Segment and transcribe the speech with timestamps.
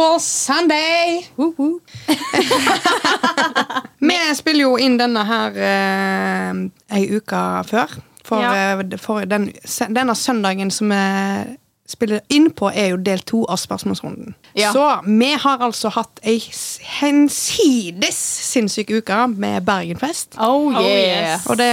[0.00, 1.26] beautiful Sunday!
[1.36, 1.80] Uh -huh.
[3.98, 6.54] Vi spiller jo inn denne her eh,
[6.98, 7.86] ei uke før.
[8.24, 8.72] For, Ja.
[8.80, 9.52] eh, for den,
[9.96, 11.56] denne søndagen som vi
[11.90, 14.34] spiller inn på, er jo del to av spørsmålsrunden.
[14.58, 14.72] Ja.
[14.74, 16.38] Så vi har altså hatt ei
[17.00, 18.18] hensides
[18.50, 20.36] sinnssyk uke med Bergenfest.
[20.38, 21.46] Oh, Oh, yes.
[21.50, 21.70] Og det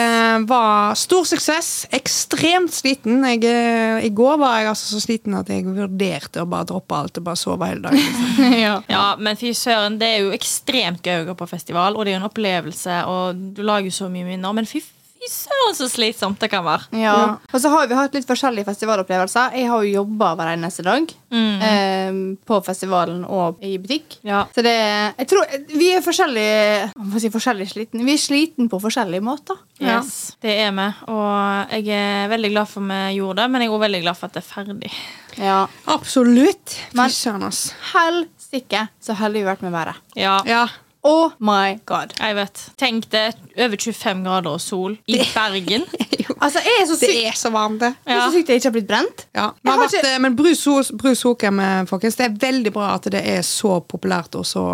[0.49, 1.87] var stor suksess.
[1.93, 3.21] Ekstremt sliten.
[3.25, 6.97] Jeg, eh, I går var jeg altså så sliten at jeg vurderte å bare droppe
[6.97, 8.01] alt og bare sove hele dagen.
[8.01, 8.59] Liksom.
[8.65, 8.75] ja.
[8.89, 12.13] Ja, men fy søren, det er jo ekstremt gøy å gå på festival, og det
[12.13, 14.55] er jo en opplevelse, og du lager jo så mye minner.
[14.57, 14.81] Men fy,
[15.27, 16.87] fy søren, så slitsomt det kan være.
[17.01, 17.13] Ja.
[17.51, 19.55] Og så har vi hatt litt forskjellige festivalopplevelser.
[19.59, 24.17] Jeg har jo jobba hver eneste dag eh, på festivalen og i butikk.
[24.27, 24.45] Ja.
[24.55, 28.05] Så det Jeg tror vi er forskjellige Hva si forskjellig sliten.
[28.07, 29.59] Vi er sliten på forskjellige måter.
[29.81, 30.87] Yes, det er vi.
[31.13, 34.17] Og jeg er veldig glad for vi gjorde det, men jeg er også veldig glad
[34.19, 34.91] for at det er ferdig.
[35.37, 35.59] Ja.
[35.93, 36.77] Absolutt.
[36.91, 37.73] Fy Men- søren, ass.
[37.93, 39.95] Helsike så heldig vi har vært med været.
[40.15, 40.67] Ja, Ja.
[41.07, 42.13] Oh my god.
[42.19, 42.61] jeg vet.
[42.77, 43.25] Tenk det.
[43.57, 45.87] Over 25 grader og sol i Bergen.
[46.37, 47.07] Altså, jeg er så syk.
[47.09, 47.89] Det er så varmt, det.
[48.05, 49.21] Jeg er så sykt jeg ikke har blitt brent.
[49.33, 49.45] Ja.
[49.65, 53.21] Har vært, ikke- men brus, brus Hokem, eh, folkens, det er veldig bra at det
[53.25, 54.65] er så populært og så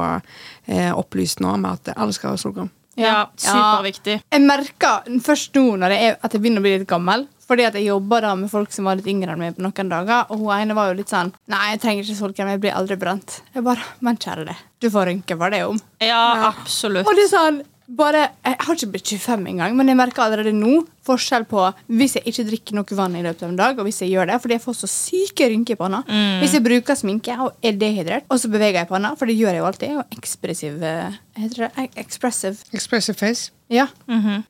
[0.68, 2.72] eh, opplyst nå med at alle skal ha solkrem.
[3.00, 4.18] Ja, superviktig.
[4.34, 7.28] Jeg merker først nå når jeg er, at jeg begynner å bli litt gammel.
[7.48, 9.92] Fordi at jeg jobba da med folk som var litt yngre enn meg på noen
[9.92, 10.30] dager.
[10.32, 12.98] Og hun ene var jo litt sånn Nei, jeg trenger ikke solkrem, jeg blir aldri
[13.00, 13.42] brent.
[13.56, 15.80] Jeg bare Men kjære deg, du får rynke, var det om?
[16.04, 17.08] Ja, absolutt.
[17.08, 17.62] Og det er sånn
[17.94, 22.16] bare, Jeg har ikke blitt 25 engang, men jeg merker allerede nå forskjell på hvis
[22.20, 24.42] jeg ikke drikker noe vann i løpet av en dag, og hvis jeg gjør det,
[24.44, 26.04] fordi jeg får så syke rynker i panna.
[26.42, 29.52] Hvis jeg bruker sminke og er dehydrert, og så beveger jeg panna, for det gjør
[29.58, 32.60] jeg jo alltid, og ekspressiv eh, Heter det expressive?
[32.78, 33.50] Expressive face.
[33.74, 33.88] Ja.
[34.06, 34.46] jeg,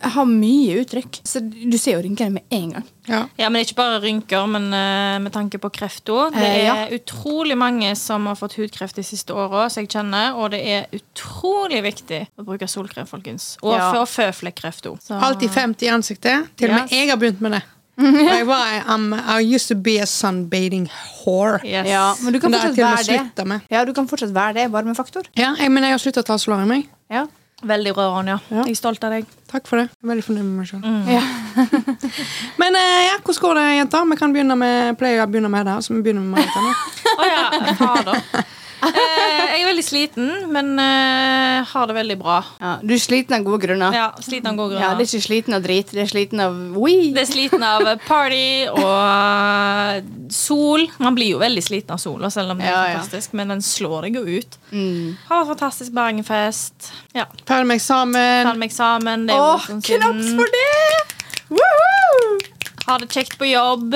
[0.00, 2.86] jeg har mye uttrykk, så du ser jo rynkene med en gang.
[3.04, 3.18] Ja.
[3.36, 6.32] Ja, men ikke bare rynker, men eh, med tanke på kreft òg.
[6.32, 6.76] Det Eh, ja.
[6.86, 10.62] er utrolig mange som har fått hudkreft de siste åra, så jeg kjenner, og det
[10.64, 13.58] er utrolig viktig å bruke solkrem, folkens.
[13.62, 13.90] Og Ja.
[13.92, 14.98] for føflekkreft òg.
[15.10, 16.50] Alltid 50 i ansiktet.
[16.58, 17.62] Til og med jeg har begynt med det.
[18.02, 20.88] Og jeg var, um, I used to be a sunbathing
[21.22, 21.60] whore.
[21.62, 21.86] Yes.
[21.86, 23.46] Ja, men du kan fortsatt være det.
[23.46, 23.60] med.
[23.70, 25.22] Ja, du kan fortsatt være det, bare med faktor.
[25.38, 26.72] Ja, jeg, men jeg har slutta å ta solarium.
[26.74, 26.88] jeg.
[27.10, 27.26] Ja.
[27.64, 28.38] Veldig bra, Ronja.
[28.50, 28.64] Ja.
[28.66, 29.28] Jeg er stolt av deg.
[29.48, 29.86] Takk for det.
[29.94, 30.82] Jeg er veldig fornøyd med meg selv.
[31.08, 31.22] Ja.
[32.60, 34.10] Men uh, ja, hvordan går det, jenter?
[34.10, 36.74] Vi kan begynne med, pleier å begynne med det, så vi begynner med Marita nå.
[37.14, 38.20] oh, ja, fader.
[38.84, 42.36] Eh, jeg er veldig sliten, men uh, har det veldig bra.
[42.60, 43.94] Ja, du er sliten av gode grunner.
[43.94, 44.98] Ja, Sliten av gode Ja, grunner.
[44.98, 47.12] det er ikke sliten av drit, det er sliten av oui.
[47.14, 50.86] Det er sliten av party og sol.
[51.02, 52.98] Man blir jo veldig sliten av sola, selv om det er Ja, ja.
[52.98, 53.32] fantastisk.
[53.38, 54.58] Men den slår deg jo ut.
[54.72, 55.16] Mm.
[55.28, 56.90] Har en fantastisk Bergenfest.
[57.14, 58.46] Ja, Ferdig med eksamen.
[58.48, 59.26] Ferdig med eksamen.
[59.28, 60.70] Det er Åh, knaps for det!
[61.54, 62.38] Woohoo!
[62.86, 63.94] Har det kjekt på jobb.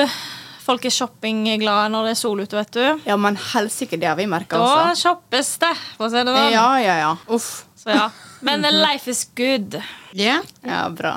[0.68, 2.82] Folk er shoppingglade når det er sol ute, vet du.
[3.08, 5.00] Ja, men helsike, det har vi merka Da også.
[5.08, 6.50] shoppes det, for å si det sånn.
[6.52, 7.12] Ja, ja, ja.
[7.32, 7.46] Uff.
[7.78, 8.10] Så ja.
[8.44, 9.78] Men life is good.
[10.12, 10.42] Ja.
[10.66, 11.14] Ja, bra.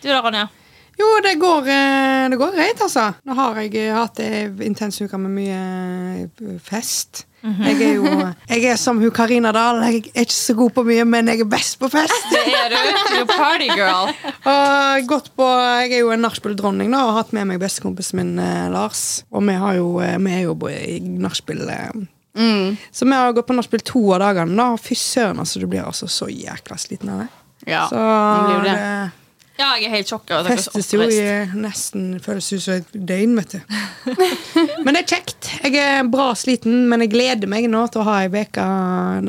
[0.00, 0.46] Du da, Ronja?
[0.96, 3.10] Jo, det går, eh, det går greit, altså.
[3.28, 5.58] Nå har jeg hatt ei intens uke med mye
[6.24, 7.26] eh, fest.
[7.46, 8.12] Jeg er jo
[8.50, 9.78] jeg er som hun Karina Dahl.
[9.86, 12.26] Jeg er ikke så god på mye, men jeg er best på fest.
[12.32, 12.78] Det er du.
[13.12, 14.10] Du er party girl.
[14.50, 15.46] Og gått på,
[15.82, 19.22] Jeg er jo en nachspiel-dronning og har hatt med meg bestekompisen min eh, Lars.
[19.30, 21.64] Og vi, har jo, eh, vi er jo i nachspiel.
[21.68, 22.04] Eh,
[22.36, 22.76] Mm.
[22.92, 24.52] så vi har gått på nachspiel to av dagene.
[24.58, 27.28] da, Fy søren, altså, du blir altså så jækla sliten av det.
[27.66, 28.74] Ja, Så man blir jo det.
[28.76, 29.12] det
[29.56, 30.42] Ja, jeg er helt sjokka.
[30.44, 31.20] festes jo i
[31.56, 33.76] nesten føles ut som et døgn, vet du.
[34.84, 35.50] men det er kjekt.
[35.64, 38.66] Jeg er bra sliten, men jeg gleder meg nå til å ha ei uke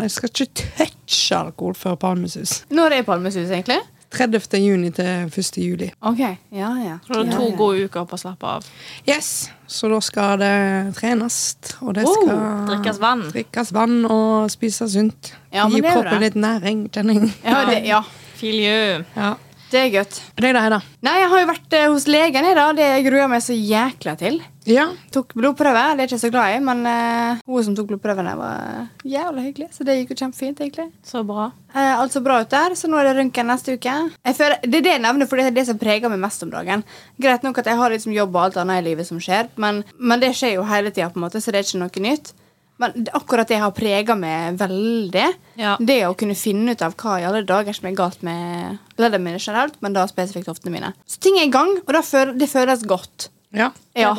[0.04, 2.62] Jeg skal ikke touche alkohol før Palmesus.
[2.70, 3.80] Når er Palmesus, egentlig?
[4.10, 4.56] 30.
[4.64, 5.58] juni til 1.
[5.60, 5.90] juli.
[6.08, 6.20] Ok,
[6.56, 6.98] ja, ja.
[7.08, 7.56] Så det er to ja, ja.
[7.60, 8.68] gode uker på å slappe av.
[9.08, 10.52] Yes, Så da skal det
[10.96, 13.26] trenes, og det Oh, skal drikkes vann.
[13.34, 15.34] drikkes vann og spises sunt.
[15.52, 17.28] Ja, Gi kroppen litt næring, kjenning.
[17.44, 18.00] Ja, det, ja,
[18.40, 19.04] Filju.
[19.18, 19.34] Ja.
[19.72, 20.18] Det er godt.
[20.38, 20.78] Det er det, da.
[21.04, 23.56] Nei, jeg har jo vært eh, hos legen her da, Det jeg gruer meg så
[23.56, 24.38] jækla til.
[24.68, 24.86] Ja.
[25.12, 25.82] Tok blodprøve.
[25.96, 29.44] Det er jeg ikke så glad i, men eh, hun som tok blodprøvene, var jævla
[29.44, 29.70] hyggelig.
[29.76, 30.88] Så det gikk jo kjempefint, egentlig.
[31.08, 31.50] Så bra.
[31.74, 34.00] Eh, alt så bra ut der, så nå er det røntgen neste uke.
[34.16, 36.48] Jeg føler, det er det jeg nevner, for det er det som preger meg mest
[36.48, 36.88] om dagen.
[37.20, 39.84] Greit nok at jeg har liksom jobb og alt annet i livet som skjer, men,
[40.00, 42.36] men det skjer jo hele tida, på en måte, så det er ikke noe nytt.
[42.78, 45.26] Men akkurat det har prega meg veldig.
[45.58, 45.76] Ja.
[45.82, 49.24] Det å kunne finne ut av hva i alle dager som er galt med leddene
[49.26, 50.92] mine generelt, men da spesifikt hoftene mine.
[51.10, 51.98] Så ting er i gang, og
[52.38, 53.32] det føles godt.
[53.56, 53.72] Ja.
[53.98, 54.14] Ja.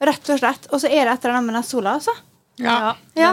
[0.00, 0.66] Rett og slett.
[0.72, 2.14] Og så er det et eller annet med den sola, altså.
[2.60, 2.94] Ja.
[3.16, 3.32] Ja.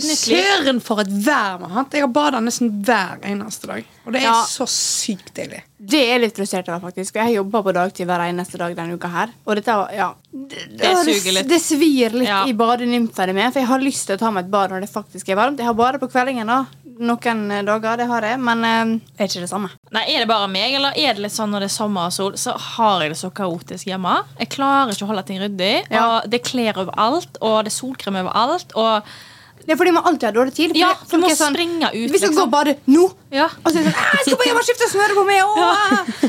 [0.00, 1.92] Søren for et vær vi har hatt.
[1.96, 3.84] Jeg har bada nesten hver eneste dag.
[4.06, 4.42] Og det er Ja.
[4.46, 5.62] så sykt deilig.
[5.78, 7.14] Det er litt frustrert over, faktisk.
[7.14, 9.28] Jeg har jobba på dagtid hver eneste dag denne uka her.
[9.46, 11.48] Og dette ja Det, Det det, litt.
[11.48, 12.44] det svir litt Ja.
[12.46, 13.50] i badenymfene mine.
[13.52, 15.56] For jeg har lyst til å ta meg et bad når det faktisk er varmt.
[15.58, 16.66] Jeg har badet på kveldingen, da.
[16.98, 18.40] Noen eh, dager, det har jeg.
[18.40, 19.70] Men eh, det er ikke det samme.
[19.94, 22.16] Nei, Er det bare meg, eller er det litt sånn når det er sommer og
[22.16, 24.18] sol, så har jeg det så kaotisk hjemme?
[24.40, 25.72] Jeg klarer ikke å holde ting ryddig.
[25.92, 26.04] Ja.
[26.04, 28.76] Og det er klær overalt, og det er solkrem overalt.
[28.78, 29.10] Og
[29.66, 30.76] Det er fordi man alltid har dårlig tid.
[30.78, 32.42] Ja, du må sånn, springe ut, Vi skal gå liksom.
[32.44, 33.06] og bade nå!
[33.34, 35.40] ja, Og så er det sånn Jeg skal bare hjem og skifte smøre på meg!
[35.58, 35.70] Ja.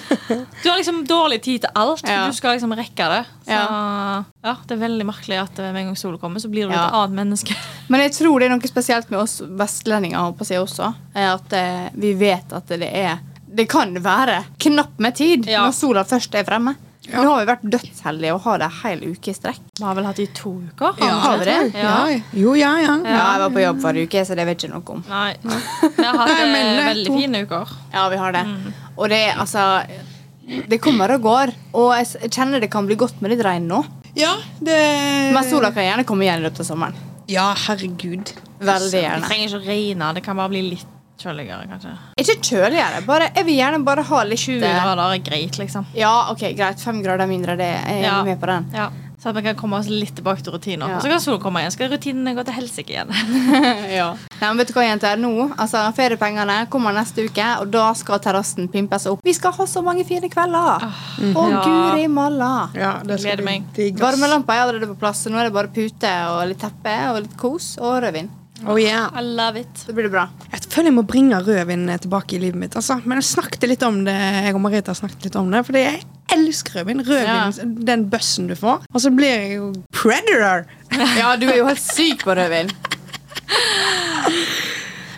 [0.63, 2.01] du har liksom dårlig tid til alt.
[2.01, 3.21] Du skal liksom rekke det.
[3.45, 4.23] Så Ja.
[4.47, 6.81] ja, det er veldig merkelig at med en gang solen kommer, så blir du et
[6.81, 7.55] annet menneske.
[7.93, 10.89] Men jeg tror det er noe spesielt med oss vestlendinger håper jeg også.
[11.27, 16.03] At eh, vi vet at det er Det kan være knapt med tid når sola
[16.03, 16.75] først er fremme.
[17.13, 19.59] Nå har vi vært dødsheldige og har det en hel uke i strekk.
[19.79, 20.97] Vi har vel hatt det i to uker?
[20.99, 21.57] har vi det?
[21.79, 21.93] Ja.
[22.11, 22.19] Ja.
[22.33, 22.95] Jo, ja, ja.
[23.05, 25.03] Ja, jeg var på jobb forrige uke, så det vet jeg ikke noe om.
[25.07, 25.35] Nei.
[25.43, 27.17] Vi har hatt Nei, eh, det veldig to.
[27.21, 27.73] fine uker.
[27.93, 28.43] Ja, vi har det.
[28.97, 29.63] Og det er altså
[30.69, 31.53] Det kommer og går.
[31.75, 33.83] Og jeg kjenner det kan bli godt med litt regn nå.
[34.17, 34.77] Ja, det
[35.33, 36.95] Men sola kan gjerne komme igjen i løpet av sommeren.
[37.27, 38.31] Ja, herregud.
[38.59, 39.27] Veldig Det gjerne.
[39.27, 40.13] trenger ikke å regne.
[40.15, 41.95] Det kan bare bli litt kjøligere, kanskje.
[42.21, 43.01] Ikke kjøligere.
[43.07, 45.85] Bare, jeg vil gjerne bare ha litt 20 eh, grader er greit, liksom.
[45.97, 46.79] Ja, ok, greit.
[46.83, 47.57] Fem grader mindre.
[47.57, 48.23] Det jeg er Ja.
[48.23, 48.69] med på den.
[48.73, 48.89] Ja.
[49.17, 50.87] Så at vi kan komme oss litt tilbake til rutiner.
[50.93, 50.99] Ja.
[51.01, 51.71] Så kan solen komme igjen.
[51.73, 53.09] Skal rutinene gå til helsike igjen.
[53.97, 54.11] ja.
[54.13, 55.17] Nei, men vet du hva, jenter?
[55.17, 59.23] Nå, altså Feriepengene kommer neste uke, og da skal terrassen pimpes opp.
[59.25, 60.85] Vi skal ha så mange fine kvelder!
[61.33, 61.63] Å, Ja.
[61.65, 62.69] guri malla!
[62.77, 63.73] Ja, det skal Gleder bli meg.
[63.73, 63.97] digg.
[63.97, 67.23] Varmelampa er allerede på plass, så nå er det bare pute og litt teppe og
[67.25, 68.29] litt kos og rødvin.
[68.67, 69.09] Oh, yeah.
[69.17, 69.69] I love it.
[69.85, 70.27] Så blir det bra.
[70.51, 72.75] Jeg føler jeg må bringe rødvin tilbake i livet mitt.
[72.79, 72.99] Altså.
[73.03, 76.03] Men jeg snakket litt om det Jeg og Marita snakket litt om det Fordi jeg
[76.37, 77.03] elsker rødvin.
[77.07, 78.85] Rødvin, Den bøssen du får.
[78.93, 80.67] Og så blir jeg jo predator.
[81.19, 82.71] Ja, du er jo helt syk på rødvin.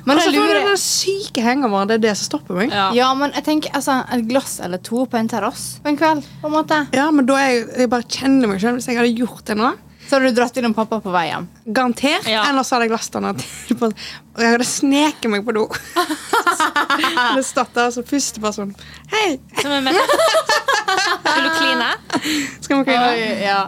[0.10, 2.72] Men Altså, lurer den syke hengeren, det er det som stopper meg.
[2.74, 2.88] Ja.
[2.98, 6.24] Ja, men jeg tenker altså, et glass eller to på en terrasse på en kveld.
[6.42, 8.98] på en måte Ja, men da er jeg, jeg bare kjenner meg selv Hvis jeg
[8.98, 9.70] hadde gjort det nå
[10.10, 11.44] Så hadde du dratt innom pappa på vei hjem.
[11.70, 12.26] Garantert.
[12.26, 12.42] Ja.
[12.50, 15.68] Ellers hadde jeg lastet den til på- Og jeg hadde sneket meg på do.
[17.36, 18.72] det stått der som første person.
[19.14, 19.96] Hei, Skal vi vet
[21.30, 21.90] Vil du kline?
[22.62, 23.10] skal vi kline?
[23.44, 23.60] Ja.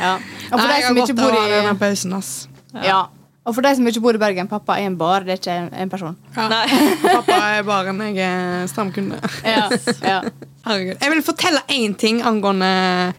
[0.00, 0.14] ja.
[0.50, 2.32] Og for deg som ikke bor i denne pausen, ass.
[2.74, 2.82] Ja.
[2.88, 3.00] ja.
[3.42, 5.54] Og for de som ikke bor i Bergen, pappa er en bar, det er ikke
[5.82, 6.14] en, person.
[6.36, 6.44] Ja.
[6.52, 6.62] Nei.
[7.02, 9.18] Pappa er baren, jeg er stamkunde.
[9.42, 9.64] Ja,
[10.06, 10.20] ja.
[10.62, 12.68] Jeg vil fortelle én ting angående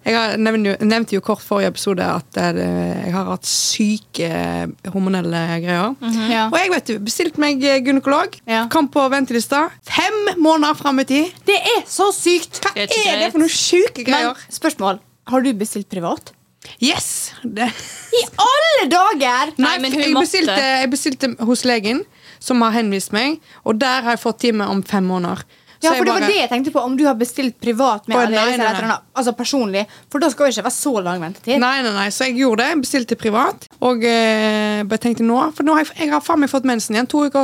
[0.08, 2.60] Jeg nevnte jo, kort forrige episode at eh,
[3.04, 4.30] jeg har hatt syke
[4.94, 5.92] hormonelle greier.
[6.31, 6.46] ja.
[6.48, 8.38] Og jeg vet du, bestilte meg gynekolog.
[8.48, 8.64] Ja.
[8.72, 9.66] Kom på ventelista.
[9.84, 11.36] Fem måneder fram i tid.
[11.44, 12.62] Det er så sykt!
[12.64, 15.04] Hva Det er er, det for noen sjuke Men spørsmål.
[15.34, 16.31] Har du bestilt privat?
[16.83, 17.31] Yes!
[17.44, 17.69] Det.
[18.13, 19.54] I alle dager!
[19.57, 22.04] Nei, men hun jeg, bestilte, jeg bestilte hos legen,
[22.44, 25.44] som har henvist meg, og der har jeg fått time om fem måneder.
[25.83, 28.07] Så Ja, for Det bare- var det jeg tenkte på, om du har bestilt privat
[28.07, 28.98] med nei, nei, nei.
[29.13, 29.86] altså personlig.
[30.10, 31.60] For da skal jo ikke være så lang ventetid.
[31.60, 32.68] Nei, nei, nei, så jeg gjorde det.
[32.69, 33.68] Jeg bestilte privat.
[33.81, 36.95] Og eh, bare tenkte nå For nå har jeg, jeg har faen meg fått mensen
[36.95, 37.10] igjen.
[37.12, 37.44] To uker,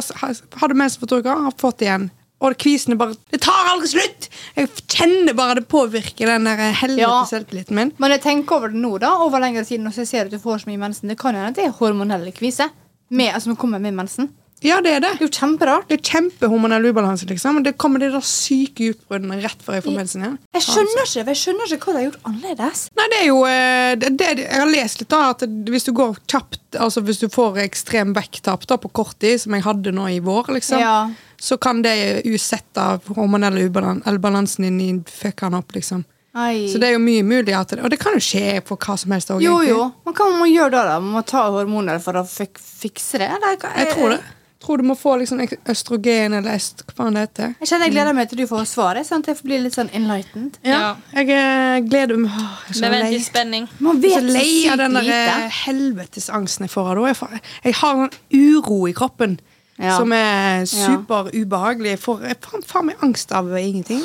[0.61, 2.09] hadde mensen for to uker, har fått det igjen.
[2.39, 4.29] Og kvisene bare Det tar aldri slutt!
[4.55, 7.25] Jeg kjenner bare det påvirker den der helvete Ja.
[7.27, 7.91] selvtilliten min.
[7.97, 10.39] Men jeg tenker over det nå, da, over lengre tid, når jeg ser at du
[10.39, 11.09] får så mye mensen.
[11.09, 12.69] Det kan hende det er hormonelle kviser
[13.09, 14.29] som altså, kommer med mensen.
[14.65, 15.09] Ja, det er det.
[15.15, 15.85] Det er jo kjemperart.
[15.87, 17.61] Det er kjempehormonell ubalanse, liksom.
[17.63, 20.35] Det kommer de der syke utbruddene rett før jeg får mensen igjen.
[20.57, 22.83] Jeg skjønner ikke jeg skjønner ikke hva de har gjort annerledes.
[22.99, 25.93] Nei, det er jo eh, det, det, Jeg har lest litt da at hvis du
[25.95, 30.05] går kjapt Altså hvis du får ekstrem vekttap på kort tid, som jeg hadde nå
[30.11, 31.09] i vår, liksom, Ja.
[31.41, 32.83] så kan det usette
[33.15, 36.03] hormonelle ubalansen din i fucke opp, liksom.
[36.37, 36.67] Ai.
[36.69, 38.97] Så det er jo mye mulig at det, Og det kan jo skje på hva
[39.01, 39.31] som helst.
[39.33, 39.91] også, Jo, jo.
[40.05, 40.83] Men hva må man gjøre da?
[40.91, 40.99] da?
[40.99, 43.31] Man må ta hormoner for å fikse det?
[43.33, 43.57] Eller?
[43.57, 44.19] Jeg tror det.
[44.59, 45.39] Tror du må få liksom
[45.71, 46.81] østrogen eller est...
[46.89, 47.53] Hva faen det heter.
[47.61, 49.75] Jeg kjenner jeg gleder meg til du får svaret, sånn at jeg får bli litt
[49.77, 50.57] sånn enlightened.
[50.67, 50.97] Ja.
[51.15, 53.13] Jeg eh, gleder meg Åh, jeg er venter lei.
[53.15, 53.69] i spenning.
[53.79, 57.39] Man vet så så lei av den der eh, helvetesangsten jeg får av det.
[57.69, 59.39] Jeg, har en uro i kroppen
[59.79, 59.93] Ja.
[59.95, 61.93] som er superubehagelig.
[61.95, 64.03] Jeg får jeg får faen meg angst av ingenting.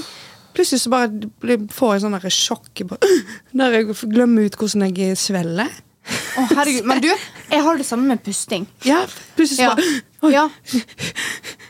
[0.54, 2.84] Plutselig så bare får jeg sånn sjokk
[3.58, 5.75] der jeg glemmer ut hvordan jeg svelger.
[6.04, 6.87] Å, herregud.
[6.87, 7.11] Men du,
[7.54, 8.66] jeg har det samme med pusting.
[8.87, 9.04] Ja,
[9.38, 9.75] plutselig så Ja.
[9.75, 10.44] bare ja.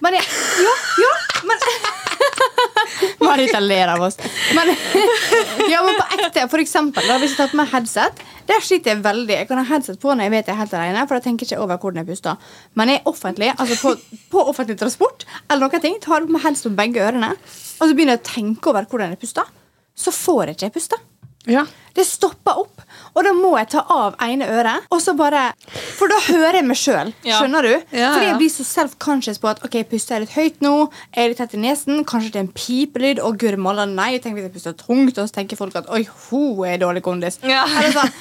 [0.04, 0.24] Men jeg,
[0.64, 0.74] Ja,
[1.04, 1.12] ja,
[1.48, 1.58] men
[3.24, 4.16] Marita ler av oss.
[4.54, 4.70] Men,
[5.70, 8.92] ja, men på ekte, for eksempel, da, hvis jeg tar på meg headset Der sliter
[8.94, 9.36] jeg veldig.
[9.40, 11.46] Jeg kan ha headset på når jeg vet jeg er helt alene, for da tenker
[11.46, 12.50] jeg ikke over hvordan jeg puster.
[12.76, 13.94] Men jeg er offentlig, altså på,
[14.34, 17.96] på offentlig transport eller noen ting, tar på meg headset på begge ørene, og så
[17.96, 19.48] begynner jeg å tenke over hvordan jeg puster,
[19.96, 21.00] så får jeg ikke puste.
[21.48, 21.64] Ja.
[21.96, 22.84] Det stopper opp,
[23.14, 24.86] og da må jeg ta av ene øret.
[24.94, 25.44] Og så bare,
[25.94, 27.12] For da hører jeg meg sjøl.
[27.22, 27.72] Skjønner du?
[27.94, 28.30] Ja, Fordi ja.
[28.32, 30.72] jeg blir så self-conscious på at ok, puster jeg litt høyt nå.
[31.12, 32.02] Er jeg litt tett i nesen?
[32.08, 33.22] Kanskje det er en pipelyd?
[33.22, 34.16] Og guri malla, nei.
[34.22, 37.04] Tenk hvis jeg puster tungt, og så tenker folk at oi, hun er i dårlig
[37.06, 37.38] kondis.
[37.46, 37.62] Ja.
[37.70, 38.18] Eller sånn,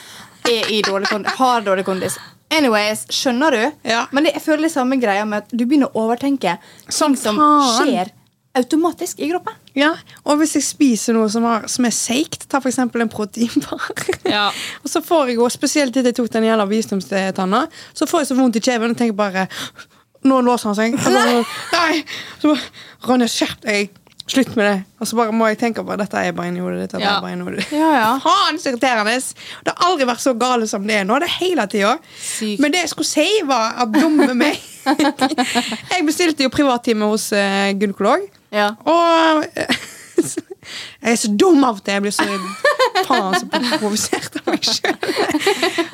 [0.53, 2.19] er i dårlig kondis, har dårlig kondis.
[2.53, 3.61] Anyways, skjønner du?
[3.89, 4.03] Ja.
[4.13, 7.23] Men det, jeg føler det samme greia med at du begynner å overtenke Som ting
[7.23, 7.39] som
[7.79, 8.13] skjer
[8.53, 9.57] automatisk i kroppen.
[9.73, 9.89] Ja,
[10.29, 13.81] og hvis jeg spiser noe som, har, som er seigt, ta eksempel en proteinbar
[14.29, 14.51] Ja.
[14.83, 17.65] Og så får jeg jo, spesielt etter jeg tok den jævla visdomstanna,
[17.97, 19.47] så får jeg så vondt i kjeven og tenker bare
[20.23, 20.93] Nå låser han seg.
[20.95, 22.03] Og nei!
[22.39, 22.69] Så bare,
[23.09, 23.97] Ronja, skjerp deg!
[24.23, 24.75] Slutt med det.
[25.03, 27.01] Og så bare må jeg tenke på dette er bare inni hodet ditt.
[27.03, 27.17] Ja.
[27.19, 27.65] bare hodet.
[27.75, 28.11] Ja, ja.
[28.23, 29.17] Faen, så irriterende!
[29.65, 31.17] Det har aldri vært så gale som det er nå.
[31.19, 31.97] Det er hele tida.
[32.61, 37.71] Men det jeg skulle si, var at dumme meg Jeg bestilte jo privattime hos uh,
[37.75, 38.23] gynekolog.
[38.53, 38.69] Ja.
[38.85, 39.75] Og eh,
[41.01, 41.97] jeg er så dum av og til.
[41.97, 42.27] Jeg blir så
[43.07, 43.47] faen så
[43.79, 44.95] provosert av meg sjøl.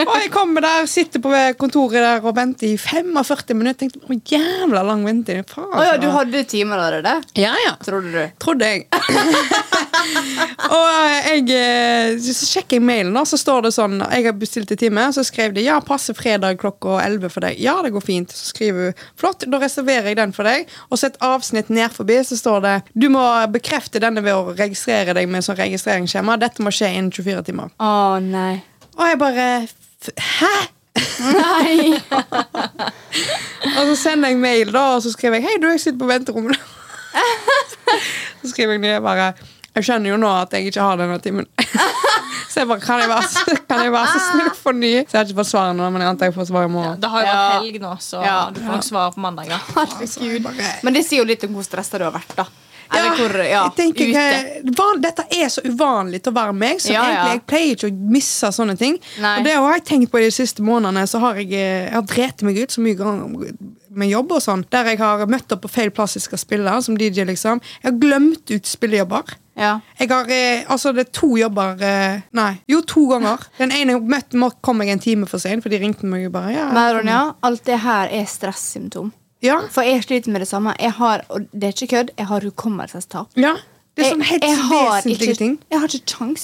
[0.05, 3.79] Og jeg kommer der, sitter på kontoret der og venter i 45 minutter.
[3.79, 5.43] Tenkte, å, jævla lang venting.
[5.49, 7.15] Faen, ja, du hadde timer allerede?
[7.39, 7.75] ja, ja.
[7.83, 8.37] Trodde du?
[8.41, 8.85] Trodde jeg.
[10.75, 10.87] og
[11.29, 14.81] jeg, eh, så sjekker jeg mailen, da, så står det sånn Jeg har bestilt en
[14.81, 15.05] time.
[15.15, 17.59] Så skrev de ja, passer fredag klokka 11 for deg.
[17.63, 18.35] Ja, det går fint.
[18.35, 20.69] Så skriver hun flott, da reserverer jeg den for deg.
[20.89, 23.23] Og så et avsnitt ned forbi så står det du må
[23.53, 26.35] bekrefte denne ved å registrere deg med sånn registreringsskjema.
[26.41, 27.71] Dette må skje innen 24 timer.
[27.79, 28.59] Å nei.
[28.99, 30.53] Og jeg bare f- Hæ?
[31.19, 31.95] Nei.
[33.79, 36.07] Og så sender jeg mail, da, og så skriver jeg Hei, du, jeg sitter på
[36.09, 36.59] venterommet.
[38.41, 39.31] så skriver jeg nye bare
[39.75, 41.47] Jeg skjønner jo nå at jeg ikke har denne timen.
[42.51, 44.93] så jeg bare Kan jeg være så, kan jeg være så snill for ny?
[45.03, 46.99] Så jeg har ikke fått svar nå, men jeg antar jeg får svar i morgen.
[47.03, 48.37] Det har jo vært helg nå, så Ja.
[48.55, 49.51] du får nok svar på mandag.
[49.53, 49.59] Ja.
[49.75, 50.49] Herregud.
[50.87, 52.47] Men det sier jo litt om hvor stressa du har vært, da.
[52.91, 54.13] Eller hvor ja, jeg tenker, ute.
[54.13, 57.75] jeg- van, Dette er så uvanlig til å være meg, så Ja, egentlig, jeg pleier
[57.75, 58.99] ikke å misse sånne ting.
[59.21, 59.37] Nei.
[59.39, 61.07] Og det har jeg tenkt på de siste månedene.
[61.07, 63.53] Så har jeg, eh, jeg har drept meg ut så mye ganger
[63.91, 64.65] med jobb og sånn.
[64.69, 67.61] Der jeg har møtt opp på feil plass jeg skal spille, som DJ, liksom.
[67.83, 69.35] Jeg har glemt ut spillejobber.
[69.59, 69.81] Ja.
[69.99, 73.39] Jeg har, eh, altså det er to jobber eh, Nei, jo, to ganger.
[73.57, 76.29] Den ene møtte, må- kom jeg en time for sent, for de ringte meg jo
[76.29, 76.53] bare.
[76.53, 79.11] Ja, Men Ronja, alt det her er stressymptom.
[79.41, 80.75] Ja, For jeg sliter med det samme.
[80.79, 83.29] Jeg har, og det er ikke kødd, jeg har hukommelsestap.
[83.39, 83.55] ja.
[83.99, 85.55] Det er sånn helt jeg, jeg har vesentlige ikke, ting.
[85.73, 86.43] Jeg har ikke kjangs.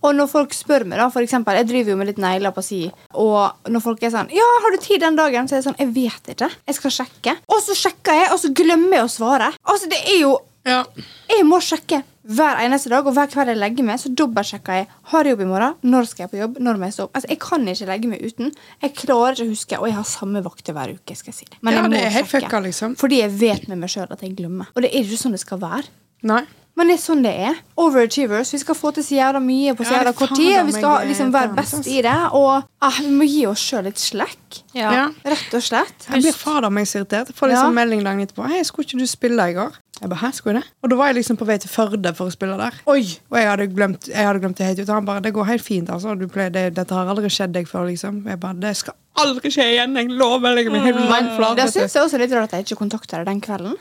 [0.00, 2.62] Og når folk spør meg, da, for eksempel, jeg driver jo med litt negler på
[2.64, 2.78] si,
[3.20, 5.76] og når folk er sånn 'Ja, har du tid den dagen?' så er jeg sånn
[5.76, 6.48] 'Jeg vet ikke.
[6.66, 9.52] Jeg skal sjekke.' Og så sjekker jeg, og så glemmer jeg å svare.
[9.68, 10.84] Altså, det er jo Ja.
[11.28, 14.86] Jeg må sjekke hver eneste dag, og hver kveld jeg legger meg, så dobbeltsjekker jeg.
[15.12, 15.74] Har jeg jobb i morgen?
[15.84, 16.56] Når skal jeg på jobb?
[16.64, 17.14] Når må jeg stå opp?
[17.18, 18.52] Altså, jeg kan ikke legge meg uten.
[18.82, 21.16] Jeg klarer ikke å huske, og jeg har samme vakter hver uke.
[21.16, 21.58] skal jeg si det.
[21.62, 22.48] Men Ja, jeg må det er helt sjekke.
[22.48, 22.96] fucka, liksom.
[22.96, 24.66] Fordi jeg vet med meg sjøl at jeg glemmer.
[24.74, 25.84] Og det er ikke sånn det skal være.
[26.24, 26.44] Nei.
[26.74, 27.54] Men det er sånn det er.
[27.78, 28.50] Overachievers.
[28.50, 30.56] Vi skal få til så jævla mye på så jævla ja, kort tid.
[30.66, 32.16] Vi skal liksom være best i det.
[32.34, 34.62] Og ah, vi må gi oss sjøl litt slack.
[34.74, 34.90] Ja.
[34.90, 35.04] Ja.
[35.22, 36.08] Rett og slett.
[36.10, 37.30] Jeg blir fader meg så irritert.
[37.30, 37.76] Jeg får liksom Ja.
[37.78, 38.48] melding dagen etterpå.
[38.50, 39.78] Hei, skulle ikke du spille i går?
[40.00, 40.72] Jeg bare, hæ, skulle jeg det?
[40.82, 42.76] Og da var jeg liksom på vei til Førde for å spille der.
[42.90, 43.04] Oi!
[43.30, 44.88] Og jeg hadde glemt, jeg hadde glemt det helt ut.
[44.88, 46.16] Og han bare, det går helt fint, altså.
[46.18, 48.24] Du pleier, det, dette har aldri skjedd deg før, liksom.
[48.26, 49.94] Jeg bare, det skal aldri skje igjen.
[50.00, 50.58] Jeg lover.
[50.58, 51.62] Meg helt Men du.
[51.70, 53.76] syns jeg også litt rart at jeg ikke kontakta deg den kvelden.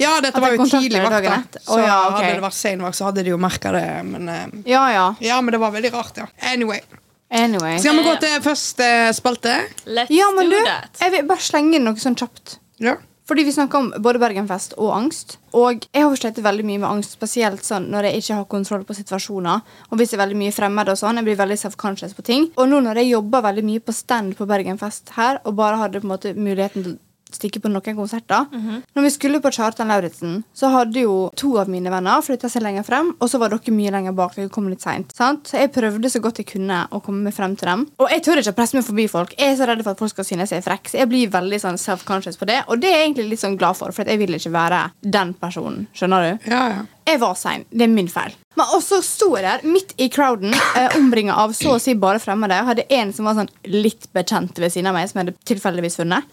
[0.00, 1.24] Ja, dette var jo tidlig vakt,
[1.56, 1.62] da.
[1.62, 2.18] Så Å, ja, okay.
[2.18, 3.86] hadde det vært sein vakt, så hadde de jo merka det.
[4.08, 5.06] Men eh, Ja, ja.
[5.24, 6.28] ja, men det var veldig rart, ja.
[6.52, 6.80] Anyway.
[7.34, 7.78] Anyway.
[7.82, 9.56] Skal vi gå til første spalte?
[9.88, 11.00] Let's Ja, men do du, that.
[11.00, 12.58] jeg vil bare slenge inn noe sånn kjapt.
[12.84, 12.96] Ja.
[13.24, 15.38] Fordi vi snakker om både Bergenfest og angst.
[15.56, 18.84] Og jeg har slitt veldig mye med angst, spesielt sånn når jeg ikke har kontroll
[18.84, 19.62] på situasjoner.
[19.88, 22.50] Og hvis det er veldig mye fremmed og sånn, jeg blir veldig self-conscious på ting.
[22.60, 26.02] Og nå når jeg jobber veldig mye på stand på Bergenfest her, og bare hadde
[26.02, 26.98] på en måte muligheten til
[27.32, 28.46] stikke på noen konserter
[28.94, 32.62] Når vi skulle på Kjartan Lauritzen, så hadde jo to av mine venner flytta seg
[32.62, 34.34] lenger frem, og så var dere mye lenger bak.
[34.36, 35.48] Dere kom litt sent, sant?
[35.50, 37.86] Så jeg prøvde så godt jeg kunne å komme meg frem til dem.
[37.98, 39.34] Og jeg tør ikke å presse meg forbi folk.
[39.38, 40.90] Jeg er så redd for at folk skal synes jeg er frekk.
[40.90, 43.58] Så jeg blir veldig sånn self-conscious på det, og det er jeg egentlig litt sånn
[43.60, 45.88] glad for, for jeg vil ikke være den personen.
[45.96, 46.50] Skjønner du?
[46.52, 46.84] Ja, ja.
[47.04, 47.66] Jeg var sein.
[47.68, 48.32] Det er min feil.
[48.56, 52.22] Men også sto jeg der midt i crowden, eh, omringa av så å si bare
[52.22, 52.60] fremmede.
[52.64, 55.98] Hadde en som var sånn litt bekjent ved siden av meg, som jeg hadde tilfeldigvis
[56.00, 56.30] funnet.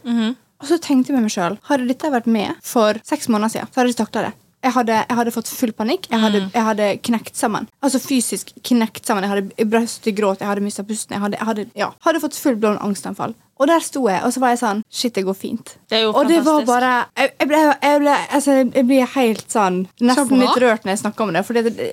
[0.61, 3.71] Og så tenkte jeg med meg sjøl Hadde dette vært med for seks måneder siden,
[3.71, 4.33] så hadde jeg ikke takla det.
[4.61, 6.03] Jeg hadde, jeg hadde fått full panikk.
[6.11, 7.65] Jeg hadde, jeg hadde knekt sammen.
[7.81, 9.25] Altså fysisk knekt sammen.
[9.25, 11.15] Jeg hadde brøstet gråt, jeg hadde mista pusten.
[11.17, 13.33] Jeg hadde, hadde, ja, hadde fått full blown angstanfall.
[13.57, 15.75] Og der sto jeg, og så var jeg sånn Shit, det går fint.
[15.89, 17.59] Det og det var bare Jeg, jeg, ble,
[18.01, 18.55] ble, altså,
[18.89, 21.43] blir helt sånn Nesten litt rørt når jeg snakker om det.
[21.45, 21.89] Fordi det,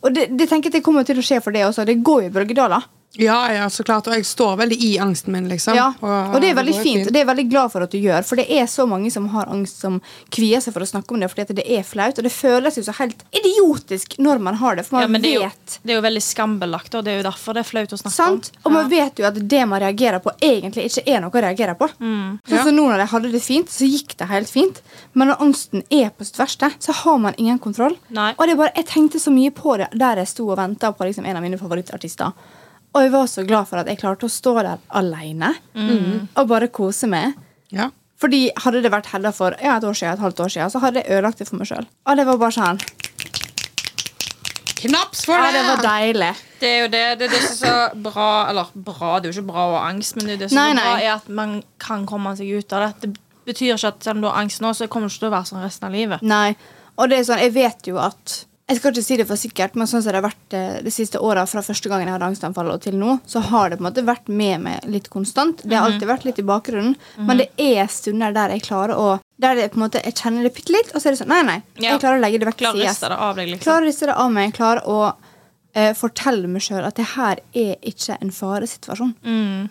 [0.00, 1.88] og det, det tenker jeg det kommer til å skje for det også.
[1.88, 2.84] Det går jo i bølgedaler.
[3.18, 4.06] Ja, ja, så klart.
[4.06, 5.74] Og jeg står veldig i angsten min, liksom.
[5.74, 7.06] Ja, og det er veldig fint.
[7.08, 8.22] og Det er jeg veldig glad for at du gjør.
[8.26, 9.96] For det er så mange som har angst, som
[10.30, 12.18] kvier seg for å snakke om det fordi at det er flaut.
[12.20, 15.24] Og det føles jo så helt idiotisk når man har det, for man Ja, men
[15.24, 17.64] det er, jo, vet det er jo veldig skambelagt, og det er jo derfor det
[17.64, 18.52] er flaut å snakke Sant?
[18.54, 18.70] om.
[18.70, 21.74] Og man vet jo at det man reagerer på, egentlig ikke er noe å reagere
[21.74, 21.90] på.
[21.98, 22.38] Mm.
[22.46, 22.64] Sånn Ja.
[22.64, 24.80] som nå når jeg hadde det fint, så gikk det helt fint.
[25.14, 27.98] Men når angsten er på sitt verste, så har man ingen kontroll.
[28.10, 28.32] Nei.
[28.38, 30.92] Og det er bare, Jeg tenkte så mye på det der jeg sto og venta
[30.92, 32.32] på liksom en av mine favorittartister.
[32.94, 36.28] Og jeg var så glad for at jeg klarte å stå der alene Mm.
[36.36, 37.34] og bare kose meg.
[37.70, 37.90] Ja.
[38.20, 40.80] Fordi Hadde det vært Hedda for ja, et år siden, et halvt år siden, så
[40.82, 41.86] hadde jeg ødelagt det for meg sjøl.
[42.06, 42.80] Og det var bare sånn
[44.80, 45.60] Knaps for Ja, det!
[45.60, 46.30] det var deilig.
[46.60, 49.32] Det er jo det, det, er det som er så bra Eller bra, det er
[49.32, 51.12] jo ikke bra å ha angst, men det, er det som Nei, er bra, er
[51.14, 52.92] at man kan komme seg ut av det.
[53.14, 55.30] Det betyr ikke at selv om du har angst nå, så kommer det ikke til
[55.30, 56.22] å være sånn resten av livet.
[56.24, 56.54] Nei.
[57.00, 58.36] Og det er sånn, jeg vet jo at
[58.70, 60.90] Jeg skal ikke si det for sikkert, men sånn som det har vært eh, de
[60.94, 63.82] siste åra, fra første gangen jeg hadde angstanfall og til nå, så har det på
[63.84, 65.64] en måte vært med meg litt konstant.
[65.66, 65.96] Det har Mhm.
[65.98, 69.70] alltid vært litt i bakgrunnen, men det er stunder der jeg klarer å Der det
[69.72, 71.62] på en måte, jeg kjenner det bitte litt, og så er det sånn Nei, nei.
[71.80, 73.64] Jeg klarer å legge det vekk Klarer å riste det av deg, liksom.
[73.64, 74.52] Klarer å riste det av meg.
[74.54, 75.14] Klarer å
[75.74, 79.14] eh, fortelle meg sjøl at det her er ikke en faresituasjon.
[79.24, 79.70] Mm.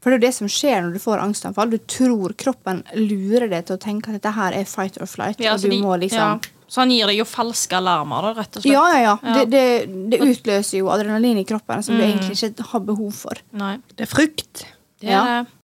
[0.00, 1.70] For det er jo det som skjer når du får angstanfall.
[1.70, 5.36] Du tror kroppen lurer deg til å tenke at dette her er fight or flight.
[5.38, 6.38] Ja, og du de- må liksom ja.
[6.70, 8.72] Så han gir deg jo falske alarmer, da, rett og slett.
[8.72, 9.14] Ja, ja, ja.
[9.26, 9.32] Ja.
[9.40, 12.12] Det, det, det utløser jo adrenalin i kroppen som du Mm.
[12.12, 13.40] egentlig ikke har behov for.
[13.52, 13.72] Nei.
[13.96, 14.66] Det er frykt.
[15.00, 15.24] Det Ja.
[15.24, 15.56] er det.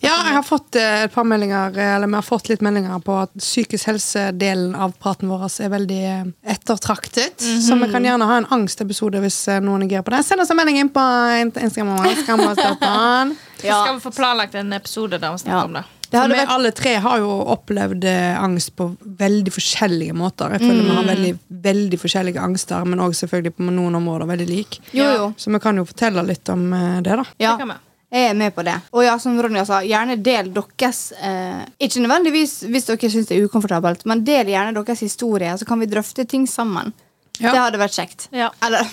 [0.00, 3.16] Ja, jeg har fått eh, et par meldinger Eller vi har fått litt meldinger på
[3.22, 6.24] at psykisk helse-delen av praten vår er veldig eh,
[6.54, 7.36] ettertraktet.
[7.42, 10.22] Så vi kan gjerne ha en angstepisode hvis eh, noen er gira på det.
[10.24, 11.04] Send oss en melding inn på
[11.60, 11.98] Instagram.
[11.98, 13.36] vår, Skamløs.an.
[13.60, 13.82] Så Ja.
[13.84, 15.64] skal vi få planlagt en episode der vi snakker Ja.
[15.64, 15.84] om det.
[16.10, 18.86] Det hadde vi vært alle tre har jo opplevd eh, angst på
[19.20, 20.54] veldig forskjellige måter.
[20.56, 21.32] Jeg føler vi har veldig,
[21.66, 24.80] veldig forskjellige angster, men òg selvfølgelig på noen områder veldig lik.
[24.96, 25.26] Jo, jo.
[25.36, 27.26] Så vi kan jo fortelle litt om eh, det, da.
[27.44, 27.58] Ja.
[27.60, 27.78] Det.
[28.08, 28.72] Jeg er med på det.
[28.96, 33.36] Og ja, som Ronja sa, gjerne del deres eh, Ikke nødvendigvis hvis dere syns det
[33.36, 36.94] er ukomfortabelt, men del gjerne deres historie, så kan vi drøfte ting sammen.
[37.38, 37.52] Ja.
[37.52, 38.30] Det hadde vært kjekt.
[38.34, 38.48] Ja.
[38.64, 38.88] Eller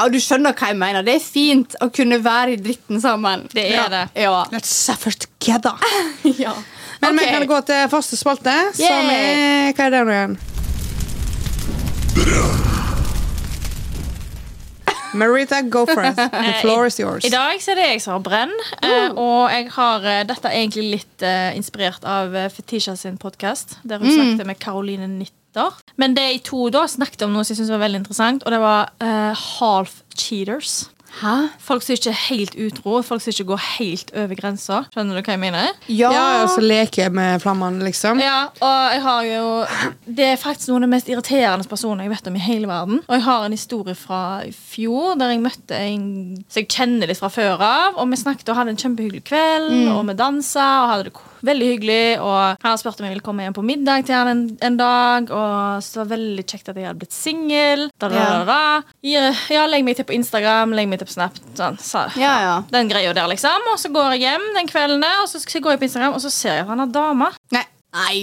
[0.00, 1.04] ja, Du skjønner hva jeg mener.
[1.06, 3.46] Det er fint å kunne være i dritten sammen.
[3.52, 3.88] Det er ja.
[3.92, 4.04] det.
[4.24, 4.44] Ja.
[4.54, 5.76] Let's suffer together.
[6.24, 6.54] ja.
[7.00, 10.40] Men vi kan gå til første spalte, som er Hva er det nå igjen?
[15.12, 16.16] Marita, go for it.
[16.16, 17.24] The floor is yours.
[17.24, 18.52] I dag så er det jeg som har brenn.
[18.84, 19.10] Uh.
[19.18, 23.80] og jeg har eh, dette er egentlig litt uh, inspirert av eh, Fetisha sin podkast,
[23.82, 25.08] der hun snakket med Caroline
[25.50, 25.72] Nitter.
[25.98, 28.60] Men de to da snakket om noe som jeg synes var veldig interessant, og det
[28.62, 30.88] var uh, half cheaters.
[31.20, 31.48] Hæ?
[31.58, 34.76] Folk som ikke er helt utro, folk som ikke går helt over grensa.
[34.94, 35.72] Skjønner du hva jeg mener?
[35.90, 36.12] Ja.
[36.14, 38.20] Ja, og så leker jeg med flammene, liksom.
[38.22, 39.48] Ja, og jeg har jo
[40.06, 43.02] Det er faktisk noen av de mest irriterende personene jeg vet om i hele verden.
[43.08, 46.06] Og jeg har en historie fra i fjor der jeg møtte en
[46.46, 47.98] som jeg kjenner litt fra før av.
[47.98, 51.26] Og vi snakket og hadde en kjempehyggelig kveld, og vi dansa og hadde det ko-
[51.46, 52.04] veldig hyggelig.
[52.24, 55.30] Og han spurte om jeg ville komme hjem på middag til han en, en dag,
[55.34, 57.86] og så var det veldig kjekt at jeg hadde blitt singel.
[59.06, 61.40] Ja, ja, legg meg til på Instagram, legg meg til på Snap.
[61.58, 62.56] Sånn, så, Ja, ja.
[62.72, 63.70] Den greia der, liksom.
[63.72, 66.16] Og så går jeg hjem den kvelden, der, og så skal jeg gå på Instagram,
[66.18, 67.32] og så ser jeg at han har dame.
[67.54, 67.66] Nei.
[68.00, 68.16] Nei.